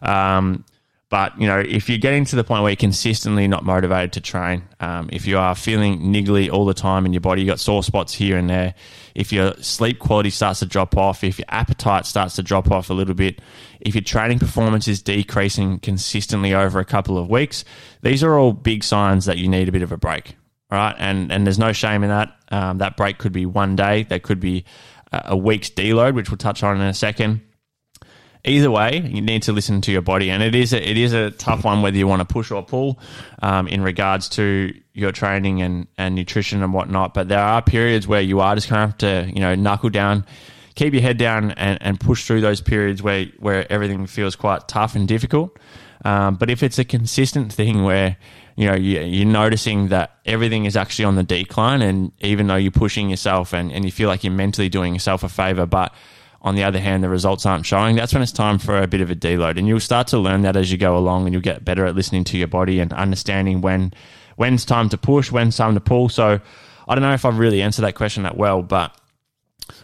Um, 0.01 0.65
but 1.09 1.37
you 1.39 1.45
know, 1.45 1.59
if 1.59 1.89
you're 1.89 1.97
getting 1.97 2.23
to 2.25 2.37
the 2.37 2.43
point 2.45 2.63
where 2.63 2.71
you're 2.71 2.77
consistently 2.77 3.45
not 3.45 3.65
motivated 3.65 4.13
to 4.13 4.21
train, 4.21 4.63
um, 4.79 5.09
if 5.11 5.27
you 5.27 5.37
are 5.37 5.55
feeling 5.55 5.99
niggly 6.03 6.49
all 6.49 6.65
the 6.65 6.73
time 6.73 7.05
in 7.05 7.11
your 7.11 7.19
body, 7.19 7.41
you 7.41 7.47
got 7.47 7.59
sore 7.59 7.83
spots 7.83 8.13
here 8.13 8.37
and 8.37 8.49
there. 8.49 8.73
If 9.13 9.33
your 9.33 9.53
sleep 9.55 9.99
quality 9.99 10.29
starts 10.29 10.59
to 10.59 10.65
drop 10.65 10.95
off, 10.95 11.25
if 11.25 11.37
your 11.37 11.47
appetite 11.49 12.05
starts 12.05 12.37
to 12.37 12.43
drop 12.43 12.71
off 12.71 12.89
a 12.89 12.93
little 12.93 13.13
bit, 13.13 13.41
if 13.81 13.93
your 13.93 14.03
training 14.03 14.39
performance 14.39 14.87
is 14.87 15.01
decreasing 15.01 15.79
consistently 15.79 16.53
over 16.53 16.79
a 16.79 16.85
couple 16.85 17.17
of 17.17 17.29
weeks, 17.29 17.65
these 18.01 18.23
are 18.23 18.39
all 18.39 18.53
big 18.53 18.81
signs 18.81 19.25
that 19.25 19.37
you 19.37 19.49
need 19.49 19.67
a 19.67 19.71
bit 19.73 19.81
of 19.81 19.91
a 19.91 19.97
break 19.97 20.37
right? 20.71 20.95
And 20.97 21.31
and 21.31 21.45
there's 21.45 21.59
no 21.59 21.73
shame 21.73 22.03
in 22.03 22.09
that. 22.09 22.35
Um, 22.49 22.79
that 22.79 22.97
break 22.97 23.17
could 23.17 23.33
be 23.33 23.45
one 23.45 23.75
day, 23.75 24.03
that 24.03 24.23
could 24.23 24.39
be 24.39 24.65
a 25.11 25.35
week's 25.35 25.69
deload, 25.69 26.15
which 26.15 26.29
we'll 26.29 26.37
touch 26.37 26.63
on 26.63 26.77
in 26.77 26.83
a 26.83 26.93
second. 26.93 27.41
Either 28.43 28.71
way, 28.71 28.99
you 29.05 29.21
need 29.21 29.43
to 29.43 29.51
listen 29.51 29.81
to 29.81 29.91
your 29.91 30.01
body, 30.01 30.31
and 30.31 30.41
it 30.41 30.55
is 30.55 30.73
a, 30.73 30.89
it 30.89 30.97
is 30.97 31.13
a 31.13 31.29
tough 31.29 31.63
one 31.63 31.83
whether 31.83 31.97
you 31.97 32.07
want 32.07 32.27
to 32.27 32.33
push 32.33 32.49
or 32.49 32.63
pull 32.63 32.99
um, 33.43 33.67
in 33.67 33.83
regards 33.83 34.29
to 34.29 34.73
your 34.93 35.11
training 35.11 35.61
and, 35.61 35.87
and 35.97 36.15
nutrition 36.15 36.63
and 36.63 36.73
whatnot. 36.73 37.13
But 37.13 37.27
there 37.27 37.39
are 37.39 37.61
periods 37.61 38.07
where 38.07 38.21
you 38.21 38.39
are 38.39 38.55
just 38.55 38.67
going 38.67 38.77
to 38.77 38.87
have 38.87 38.97
to 38.99 39.31
you 39.31 39.41
know 39.41 39.53
knuckle 39.53 39.91
down, 39.91 40.25
keep 40.73 40.93
your 40.93 41.03
head 41.03 41.17
down, 41.17 41.51
and, 41.51 41.77
and 41.81 41.99
push 41.99 42.25
through 42.25 42.41
those 42.41 42.61
periods 42.61 43.03
where 43.03 43.27
where 43.37 43.71
everything 43.71 44.07
feels 44.07 44.35
quite 44.35 44.67
tough 44.67 44.95
and 44.95 45.07
difficult. 45.07 45.59
Um, 46.03 46.35
but 46.35 46.49
if 46.49 46.63
it's 46.63 46.79
a 46.79 46.85
consistent 46.85 47.53
thing 47.53 47.83
where 47.83 48.17
you 48.55 48.67
know 48.67 48.75
you, 48.75 49.21
are 49.21 49.25
noticing 49.25 49.89
that 49.89 50.17
everything 50.25 50.65
is 50.65 50.75
actually 50.75 51.05
on 51.05 51.15
the 51.15 51.23
decline, 51.23 51.81
and 51.81 52.11
even 52.19 52.47
though 52.47 52.55
you're 52.55 52.71
pushing 52.71 53.09
yourself 53.09 53.53
and, 53.53 53.71
and 53.71 53.85
you 53.85 53.91
feel 53.91 54.07
like 54.07 54.23
you're 54.23 54.33
mentally 54.33 54.69
doing 54.69 54.93
yourself 54.93 55.23
a 55.23 55.29
favor, 55.29 55.65
but 55.65 55.93
on 56.41 56.55
the 56.55 56.63
other 56.63 56.79
hand, 56.79 57.03
the 57.03 57.09
results 57.09 57.45
aren't 57.45 57.65
showing, 57.65 57.95
that's 57.95 58.13
when 58.13 58.23
it's 58.23 58.31
time 58.31 58.57
for 58.57 58.81
a 58.81 58.87
bit 58.87 59.01
of 59.01 59.11
a 59.11 59.15
deload. 59.15 59.57
And 59.57 59.67
you'll 59.67 59.79
start 59.79 60.07
to 60.07 60.17
learn 60.17 60.41
that 60.41 60.55
as 60.55 60.71
you 60.71 60.77
go 60.77 60.97
along 60.97 61.25
and 61.25 61.33
you'll 61.33 61.41
get 61.41 61.63
better 61.63 61.85
at 61.85 61.95
listening 61.95 62.23
to 62.25 62.37
your 62.37 62.47
body 62.47 62.79
and 62.79 62.91
understanding 62.93 63.61
when 63.61 63.93
when's 64.37 64.65
time 64.65 64.89
to 64.89 64.97
push, 64.97 65.31
when's 65.31 65.55
time 65.55 65.75
to 65.75 65.79
pull. 65.79 66.09
So 66.09 66.39
I 66.87 66.95
don't 66.95 67.03
know 67.03 67.13
if 67.13 67.25
I've 67.25 67.37
really 67.37 67.61
answered 67.61 67.83
that 67.83 67.93
question 67.93 68.23
that 68.23 68.37
well, 68.37 68.63
but 68.63 68.95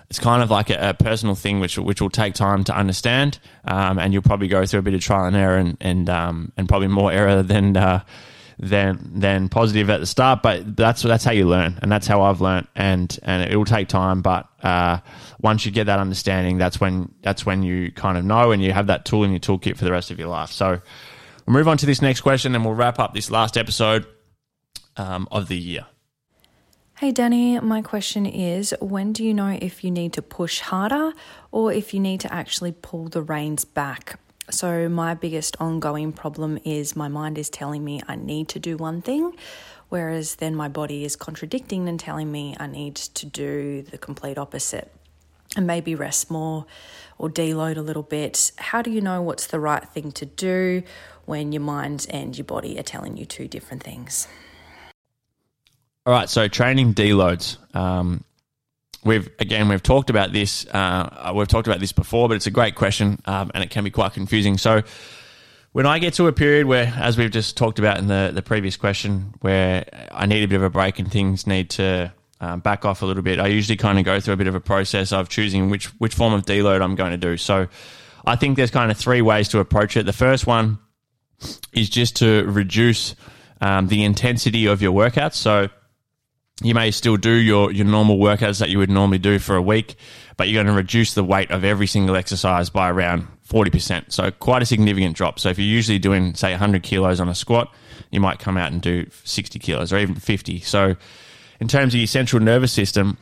it's 0.10 0.20
kind 0.20 0.42
of 0.42 0.50
like 0.50 0.70
a, 0.70 0.90
a, 0.90 0.94
personal 0.94 1.36
thing 1.36 1.60
which 1.60 1.78
which 1.78 2.02
will 2.02 2.10
take 2.10 2.34
time 2.34 2.64
to 2.66 2.76
understand, 2.76 3.40
um, 3.66 4.00
and 4.00 4.14
you'll 4.14 4.22
probably 4.22 4.48
go 4.48 4.66
through 4.66 4.80
a 4.80 4.84
bit 4.84 4.94
of 4.94 5.02
trial 5.02 5.26
and 5.26 5.36
error 5.36 5.58
and 5.58 5.78
and 5.82 6.10
um, 6.10 6.52
and 6.56 6.70
probably 6.70 6.88
more 6.88 7.12
error 7.12 7.44
than 7.44 7.76
uh, 7.76 8.04
than 8.58 9.20
than 9.20 9.50
positive 9.50 9.90
at 9.90 10.00
the 10.00 10.06
start. 10.06 10.42
But 10.42 10.78
that's 10.78 11.02
that's 11.02 11.26
how 11.26 11.32
you 11.32 11.48
learn, 11.48 11.78
and 11.82 11.92
that's 11.92 12.08
how 12.08 12.22
I've 12.22 12.40
learned. 12.40 12.68
And 12.76 13.18
and 13.24 13.52
it 13.52 13.58
will 13.58 13.66
take 13.66 13.90
time, 13.90 14.22
but 14.22 14.48
uh, 14.64 15.00
once 15.42 15.66
you 15.66 15.72
get 15.72 15.86
that 15.86 16.00
understanding, 16.00 16.58
that's 16.58 16.80
when 16.80 17.14
that's 17.22 17.46
when 17.46 17.64
you 17.64 17.92
kind 17.92 18.18
of 18.18 18.24
know, 18.24 18.52
and 18.52 18.64
you 18.64 18.72
have 18.72 18.88
that 18.88 19.04
tool 19.04 19.26
in 19.26 19.32
your 19.32 19.42
toolkit 19.42 19.78
for 19.78 19.84
the 19.84 19.92
rest 19.92 20.10
of 20.10 20.20
your 20.20 20.30
life. 20.30 20.52
So 20.52 20.82
we'll 21.46 21.54
move 21.54 21.68
on 21.68 21.78
to 21.78 21.86
this 21.86 22.02
next 22.02 22.22
question, 22.22 22.56
and 22.56 22.64
we'll 22.64 22.76
wrap 22.76 22.98
up 22.98 23.14
this 23.14 23.30
last 23.30 23.58
episode 23.58 24.06
um, 24.96 25.28
of 25.32 25.50
the 25.50 25.58
year. 25.58 25.86
Hey 27.00 27.12
Danny, 27.12 27.60
my 27.60 27.84
question 27.84 28.26
is 28.26 28.74
when 28.82 29.14
do 29.14 29.24
you 29.24 29.32
know 29.32 29.56
if 29.62 29.84
you 29.84 29.92
need 29.92 30.14
to 30.14 30.24
push 30.24 30.62
harder 30.62 31.14
or 31.52 31.72
if 31.72 31.94
you 31.94 32.00
need 32.00 32.22
to 32.22 32.34
actually 32.34 32.72
pull 32.72 33.08
the 33.08 33.22
reins 33.22 33.66
back? 33.66 34.20
So, 34.50 34.90
my 34.90 35.14
biggest 35.14 35.56
ongoing 35.60 36.12
problem 36.12 36.58
is 36.66 36.96
my 36.96 37.08
mind 37.08 37.38
is 37.38 37.52
telling 37.52 37.84
me 37.84 38.02
I 38.08 38.16
need 38.16 38.48
to 38.48 38.58
do 38.58 38.78
one 38.78 39.04
thing, 39.04 39.34
whereas 39.90 40.38
then 40.38 40.56
my 40.56 40.70
body 40.70 41.06
is 41.06 41.16
contradicting 41.16 41.88
and 41.88 42.00
telling 42.00 42.32
me 42.32 42.56
I 42.60 42.66
need 42.66 42.96
to 42.96 43.28
do 43.28 43.84
the 43.84 44.00
complete 44.00 44.40
opposite 44.40 44.92
and 45.56 45.68
maybe 45.68 45.94
rest 45.94 46.32
more 46.32 46.66
or 47.20 47.30
deload 47.30 47.78
a 47.78 47.82
little 47.82 48.02
bit. 48.02 48.54
How 48.58 48.82
do 48.82 48.90
you 48.90 49.02
know 49.02 49.22
what's 49.22 49.46
the 49.46 49.60
right 49.60 49.88
thing 49.88 50.12
to 50.14 50.26
do 50.26 50.82
when 51.26 51.52
your 51.52 51.62
mind 51.62 52.08
and 52.10 52.36
your 52.36 52.46
body 52.46 52.80
are 52.80 52.84
telling 52.84 53.18
you 53.18 53.28
two 53.28 53.48
different 53.48 53.84
things? 53.84 54.28
All 56.08 56.14
right, 56.14 56.30
so 56.30 56.48
training 56.48 56.94
deloads. 56.94 57.58
Um, 57.76 58.24
we've 59.04 59.30
again 59.40 59.68
we've 59.68 59.84
talked 59.84 60.10
about 60.10 60.32
this. 60.32 60.66
Uh, 60.66 61.34
we've 61.36 61.50
talked 61.50 61.68
about 61.68 61.82
this 61.82 61.92
before, 61.92 62.30
but 62.30 62.36
it's 62.36 62.48
a 62.48 62.52
great 62.52 62.76
question, 62.76 63.20
um, 63.26 63.52
and 63.54 63.62
it 63.62 63.72
can 63.72 63.84
be 63.84 63.90
quite 63.90 64.14
confusing. 64.14 64.58
So 64.58 64.84
when 65.74 65.86
I 65.86 66.00
get 66.00 66.14
to 66.14 66.28
a 66.28 66.32
period 66.32 66.66
where, 66.66 66.94
as 66.96 67.18
we've 67.18 67.30
just 67.30 67.58
talked 67.58 67.78
about 67.78 67.98
in 67.98 68.08
the 68.08 68.32
the 68.34 68.42
previous 68.42 68.78
question, 68.78 69.34
where 69.42 69.84
I 70.14 70.26
need 70.28 70.46
a 70.46 70.48
bit 70.48 70.56
of 70.56 70.64
a 70.64 70.70
break 70.70 70.98
and 70.98 71.12
things 71.12 71.46
need 71.46 71.72
to 71.72 72.14
um, 72.40 72.62
back 72.62 72.86
off 72.86 73.02
a 73.02 73.06
little 73.06 73.22
bit, 73.22 73.38
I 73.38 73.48
usually 73.48 73.76
kind 73.76 74.00
of 74.00 74.06
go 74.06 74.22
through 74.22 74.36
a 74.36 74.38
bit 74.38 74.48
of 74.48 74.56
a 74.56 74.62
process 74.62 75.12
of 75.12 75.28
choosing 75.28 75.70
which 75.70 75.88
which 76.00 76.16
form 76.16 76.32
of 76.32 76.46
deload 76.46 76.82
I'm 76.82 76.96
going 76.96 77.12
to 77.12 77.18
do. 77.18 77.36
So 77.36 77.68
I 78.26 78.38
think 78.38 78.56
there's 78.56 78.72
kind 78.72 78.92
of 78.92 78.98
three 78.98 79.22
ways 79.22 79.50
to 79.50 79.60
approach 79.60 79.98
it. 79.98 80.06
The 80.06 80.14
first 80.14 80.48
one 80.48 80.80
is 81.74 81.90
just 81.90 82.16
to 82.18 82.46
reduce 82.46 83.14
um, 83.60 83.90
the 83.90 84.06
intensity 84.06 84.68
of 84.68 84.82
your 84.82 84.94
workouts. 84.94 85.34
So 85.34 85.68
you 86.64 86.74
may 86.74 86.92
still 86.92 87.18
do 87.18 87.32
your, 87.32 87.72
your 87.72 87.86
normal 87.86 88.18
workouts 88.18 88.60
that 88.60 88.70
you 88.70 88.80
would 88.80 88.90
normally 88.90 89.20
do 89.20 89.38
for 89.40 89.56
a 89.56 89.62
week, 89.62 89.96
but 90.38 90.48
you're 90.48 90.64
going 90.64 90.74
to 90.74 90.80
reduce 90.80 91.14
the 91.14 91.24
weight 91.24 91.52
of 91.52 91.64
every 91.64 91.88
single 91.88 92.16
exercise 92.16 92.70
by 92.70 92.90
around 92.90 93.28
40%. 93.48 94.12
So 94.12 94.32
quite 94.32 94.62
a 94.62 94.66
significant 94.66 95.16
drop. 95.16 95.40
So 95.40 95.50
if 95.50 95.60
you're 95.60 95.68
usually 95.68 96.00
doing, 96.00 96.34
say, 96.34 96.52
100 96.52 96.84
kilos 96.84 97.20
on 97.20 97.30
a 97.30 97.36
squat, 97.36 97.74
you 98.12 98.20
might 98.20 98.40
come 98.40 98.58
out 98.58 98.72
and 98.72 98.82
do 98.82 99.08
60 99.24 99.60
kilos 99.60 99.94
or 99.94 99.98
even 99.98 100.16
50. 100.16 100.62
So 100.62 100.96
in 101.60 101.68
terms 101.68 101.94
of 101.94 102.00
your 102.00 102.08
central 102.08 102.42
nervous 102.42 102.74
system, 102.74 103.18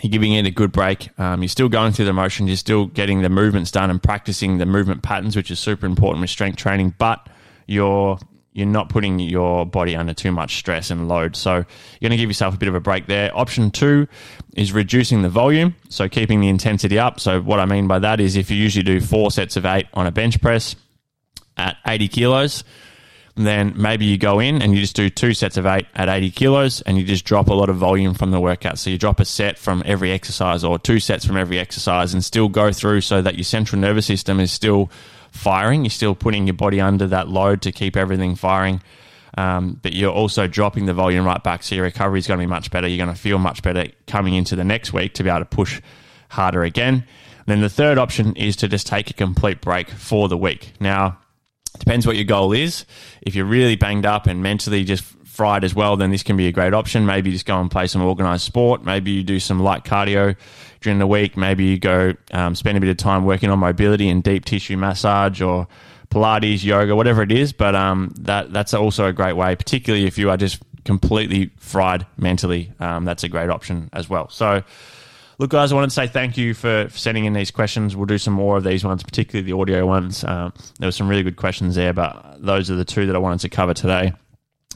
you're 0.00 0.10
giving 0.10 0.32
it 0.32 0.46
a 0.46 0.50
good 0.50 0.72
break. 0.72 1.10
Um, 1.18 1.42
you're 1.42 1.48
still 1.48 1.68
going 1.68 1.92
through 1.92 2.06
the 2.06 2.12
motion. 2.14 2.46
You're 2.46 2.56
still 2.56 2.86
getting 2.86 3.20
the 3.20 3.28
movements 3.28 3.70
done 3.70 3.90
and 3.90 4.02
practicing 4.02 4.56
the 4.56 4.66
movement 4.66 5.02
patterns, 5.02 5.36
which 5.36 5.50
is 5.50 5.60
super 5.60 5.84
important 5.84 6.22
with 6.22 6.30
strength 6.30 6.56
training. 6.56 6.94
But 6.96 7.28
you're 7.66 8.18
you're 8.52 8.66
not 8.66 8.88
putting 8.88 9.18
your 9.18 9.64
body 9.64 9.96
under 9.96 10.12
too 10.12 10.30
much 10.30 10.56
stress 10.56 10.90
and 10.90 11.08
load. 11.08 11.36
So 11.36 11.54
you're 11.54 11.64
going 12.00 12.10
to 12.10 12.16
give 12.16 12.28
yourself 12.28 12.54
a 12.54 12.58
bit 12.58 12.68
of 12.68 12.74
a 12.74 12.80
break 12.80 13.06
there. 13.06 13.36
Option 13.36 13.70
two 13.70 14.06
is 14.54 14.72
reducing 14.72 15.22
the 15.22 15.30
volume, 15.30 15.74
so 15.88 16.08
keeping 16.08 16.40
the 16.40 16.48
intensity 16.48 16.98
up. 16.98 17.18
So 17.18 17.40
what 17.40 17.60
I 17.60 17.64
mean 17.64 17.88
by 17.88 17.98
that 18.00 18.20
is 18.20 18.36
if 18.36 18.50
you 18.50 18.56
usually 18.56 18.84
do 18.84 19.00
four 19.00 19.30
sets 19.30 19.56
of 19.56 19.64
eight 19.64 19.86
on 19.94 20.06
a 20.06 20.10
bench 20.10 20.40
press 20.40 20.76
at 21.56 21.78
80 21.86 22.08
kilos, 22.08 22.64
then 23.34 23.72
maybe 23.76 24.04
you 24.04 24.18
go 24.18 24.40
in 24.40 24.60
and 24.60 24.74
you 24.74 24.80
just 24.80 24.94
do 24.94 25.08
two 25.08 25.32
sets 25.32 25.56
of 25.56 25.64
eight 25.64 25.86
at 25.94 26.10
80 26.10 26.30
kilos 26.32 26.82
and 26.82 26.98
you 26.98 27.04
just 27.04 27.24
drop 27.24 27.48
a 27.48 27.54
lot 27.54 27.70
of 27.70 27.76
volume 27.76 28.12
from 28.12 28.30
the 28.30 28.40
workout. 28.40 28.78
So 28.78 28.90
you 28.90 28.98
drop 28.98 29.20
a 29.20 29.24
set 29.24 29.58
from 29.58 29.82
every 29.86 30.12
exercise 30.12 30.64
or 30.64 30.78
two 30.78 31.00
sets 31.00 31.24
from 31.24 31.38
every 31.38 31.58
exercise 31.58 32.12
and 32.12 32.22
still 32.22 32.50
go 32.50 32.72
through 32.72 33.00
so 33.00 33.22
that 33.22 33.36
your 33.36 33.44
central 33.44 33.80
nervous 33.80 34.04
system 34.04 34.38
is 34.38 34.52
still 34.52 34.90
firing. 35.32 35.84
You're 35.84 35.90
still 35.90 36.14
putting 36.14 36.46
your 36.46 36.54
body 36.54 36.80
under 36.80 37.06
that 37.08 37.28
load 37.28 37.62
to 37.62 37.72
keep 37.72 37.96
everything 37.96 38.36
firing. 38.36 38.82
Um, 39.36 39.80
but 39.82 39.94
you're 39.94 40.12
also 40.12 40.46
dropping 40.46 40.86
the 40.86 40.94
volume 40.94 41.24
right 41.24 41.42
back. 41.42 41.62
So 41.62 41.74
your 41.74 41.84
recovery 41.84 42.18
is 42.18 42.26
going 42.26 42.38
to 42.38 42.42
be 42.42 42.50
much 42.50 42.70
better. 42.70 42.86
You're 42.86 43.04
going 43.04 43.14
to 43.14 43.20
feel 43.20 43.38
much 43.38 43.62
better 43.62 43.86
coming 44.06 44.34
into 44.34 44.54
the 44.56 44.64
next 44.64 44.92
week 44.92 45.14
to 45.14 45.24
be 45.24 45.30
able 45.30 45.40
to 45.40 45.44
push 45.46 45.80
harder 46.28 46.62
again. 46.62 46.94
And 46.94 47.46
then 47.46 47.60
the 47.60 47.70
third 47.70 47.98
option 47.98 48.36
is 48.36 48.56
to 48.56 48.68
just 48.68 48.86
take 48.86 49.10
a 49.10 49.14
complete 49.14 49.60
break 49.60 49.88
for 49.90 50.28
the 50.28 50.36
week. 50.36 50.74
Now, 50.80 51.18
depends 51.78 52.06
what 52.06 52.16
your 52.16 52.26
goal 52.26 52.52
is. 52.52 52.84
If 53.22 53.34
you're 53.34 53.46
really 53.46 53.74
banged 53.74 54.06
up 54.06 54.26
and 54.26 54.42
mentally 54.42 54.84
just 54.84 55.04
fried 55.32 55.64
as 55.64 55.74
well, 55.74 55.96
then 55.96 56.10
this 56.10 56.22
can 56.22 56.36
be 56.36 56.46
a 56.46 56.52
great 56.52 56.74
option. 56.74 57.06
Maybe 57.06 57.32
just 57.32 57.46
go 57.46 57.58
and 57.58 57.70
play 57.70 57.86
some 57.86 58.02
organized 58.02 58.44
sport. 58.44 58.84
Maybe 58.84 59.12
you 59.12 59.22
do 59.22 59.40
some 59.40 59.60
light 59.60 59.82
cardio 59.82 60.36
during 60.82 60.98
the 60.98 61.06
week. 61.06 61.38
Maybe 61.38 61.64
you 61.64 61.78
go 61.78 62.12
um, 62.32 62.54
spend 62.54 62.76
a 62.76 62.80
bit 62.82 62.90
of 62.90 62.98
time 62.98 63.24
working 63.24 63.48
on 63.48 63.58
mobility 63.58 64.10
and 64.10 64.22
deep 64.22 64.44
tissue 64.44 64.76
massage 64.76 65.40
or 65.40 65.66
Pilates, 66.10 66.62
yoga, 66.62 66.94
whatever 66.94 67.22
it 67.22 67.32
is. 67.32 67.54
But 67.54 67.74
um, 67.74 68.12
that 68.20 68.52
that's 68.52 68.74
also 68.74 69.06
a 69.06 69.12
great 69.12 69.32
way, 69.32 69.56
particularly 69.56 70.06
if 70.06 70.18
you 70.18 70.28
are 70.28 70.36
just 70.36 70.62
completely 70.84 71.50
fried 71.56 72.06
mentally. 72.18 72.70
Um, 72.78 73.06
that's 73.06 73.24
a 73.24 73.28
great 73.28 73.48
option 73.48 73.88
as 73.92 74.08
well. 74.08 74.28
So. 74.28 74.62
Look, 75.38 75.50
guys, 75.50 75.72
I 75.72 75.74
wanted 75.74 75.88
to 75.88 75.94
say 75.94 76.06
thank 76.06 76.36
you 76.36 76.54
for, 76.54 76.88
sending 76.90 77.24
in 77.24 77.32
these 77.32 77.50
questions. 77.50 77.96
We'll 77.96 78.06
do 78.06 78.18
some 78.18 78.34
more 78.34 78.58
of 78.58 78.64
these 78.64 78.84
ones, 78.84 79.02
particularly 79.02 79.50
the 79.50 79.58
audio 79.58 79.86
ones. 79.86 80.22
Um, 80.22 80.52
there 80.78 80.86
were 80.86 80.92
some 80.92 81.08
really 81.08 81.24
good 81.24 81.36
questions 81.36 81.74
there, 81.74 81.92
but 81.92 82.36
those 82.38 82.70
are 82.70 82.76
the 82.76 82.84
two 82.84 83.06
that 83.06 83.16
I 83.16 83.18
wanted 83.18 83.40
to 83.40 83.48
cover 83.48 83.74
today. 83.74 84.12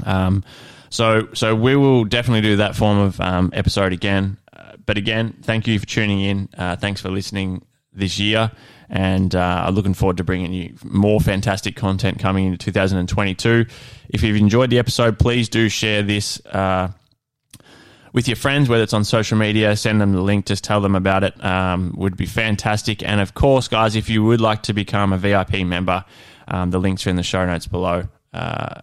Um, 0.04 0.44
so, 0.88 1.28
so 1.34 1.54
we 1.54 1.76
will 1.76 2.04
definitely 2.04 2.42
do 2.42 2.56
that 2.56 2.76
form 2.76 2.98
of 2.98 3.20
um, 3.20 3.50
episode 3.52 3.92
again 3.92 4.38
but 4.86 4.96
again, 4.96 5.34
thank 5.42 5.66
you 5.66 5.78
for 5.78 5.86
tuning 5.86 6.20
in. 6.20 6.48
Uh, 6.56 6.76
thanks 6.76 7.00
for 7.00 7.10
listening 7.10 7.62
this 7.92 8.18
year. 8.18 8.52
And 8.88 9.34
uh, 9.34 9.64
I'm 9.66 9.74
looking 9.74 9.94
forward 9.94 10.18
to 10.18 10.24
bringing 10.24 10.52
you 10.52 10.74
more 10.84 11.20
fantastic 11.20 11.74
content 11.74 12.20
coming 12.20 12.46
into 12.46 12.58
2022. 12.58 13.66
If 14.08 14.22
you've 14.22 14.36
enjoyed 14.36 14.70
the 14.70 14.78
episode, 14.78 15.18
please 15.18 15.48
do 15.48 15.68
share 15.68 16.04
this 16.04 16.40
uh, 16.46 16.92
with 18.12 18.28
your 18.28 18.36
friends, 18.36 18.68
whether 18.68 18.84
it's 18.84 18.92
on 18.92 19.02
social 19.02 19.36
media, 19.36 19.76
send 19.76 20.00
them 20.00 20.12
the 20.12 20.20
link, 20.20 20.46
just 20.46 20.62
tell 20.62 20.80
them 20.80 20.94
about 20.94 21.24
it. 21.24 21.44
Um, 21.44 21.94
would 21.96 22.16
be 22.16 22.26
fantastic. 22.26 23.02
And 23.02 23.20
of 23.20 23.34
course, 23.34 23.66
guys, 23.66 23.96
if 23.96 24.08
you 24.08 24.22
would 24.24 24.40
like 24.40 24.62
to 24.64 24.72
become 24.72 25.12
a 25.12 25.18
VIP 25.18 25.66
member, 25.66 26.04
um, 26.46 26.70
the 26.70 26.78
links 26.78 27.06
are 27.08 27.10
in 27.10 27.16
the 27.16 27.24
show 27.24 27.44
notes 27.44 27.66
below. 27.66 28.04
Uh, 28.32 28.82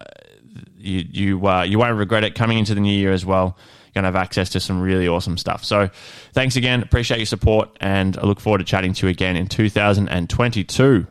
you 0.84 1.04
you 1.10 1.46
uh, 1.46 1.62
you 1.62 1.78
won't 1.78 1.96
regret 1.96 2.24
it 2.24 2.34
coming 2.34 2.58
into 2.58 2.74
the 2.74 2.80
new 2.80 2.96
year 2.96 3.12
as 3.12 3.24
well 3.24 3.56
You're 3.94 4.02
to 4.02 4.08
have 4.08 4.16
access 4.16 4.50
to 4.50 4.60
some 4.60 4.80
really 4.80 5.08
awesome 5.08 5.38
stuff. 5.38 5.64
So 5.64 5.88
thanks 6.32 6.56
again. 6.56 6.82
Appreciate 6.82 7.18
your 7.18 7.26
support. 7.26 7.76
And 7.80 8.16
I 8.16 8.22
look 8.22 8.40
forward 8.40 8.58
to 8.58 8.64
chatting 8.64 8.92
to 8.94 9.06
you 9.06 9.10
again 9.10 9.36
in 9.36 9.46
2022. 9.46 11.06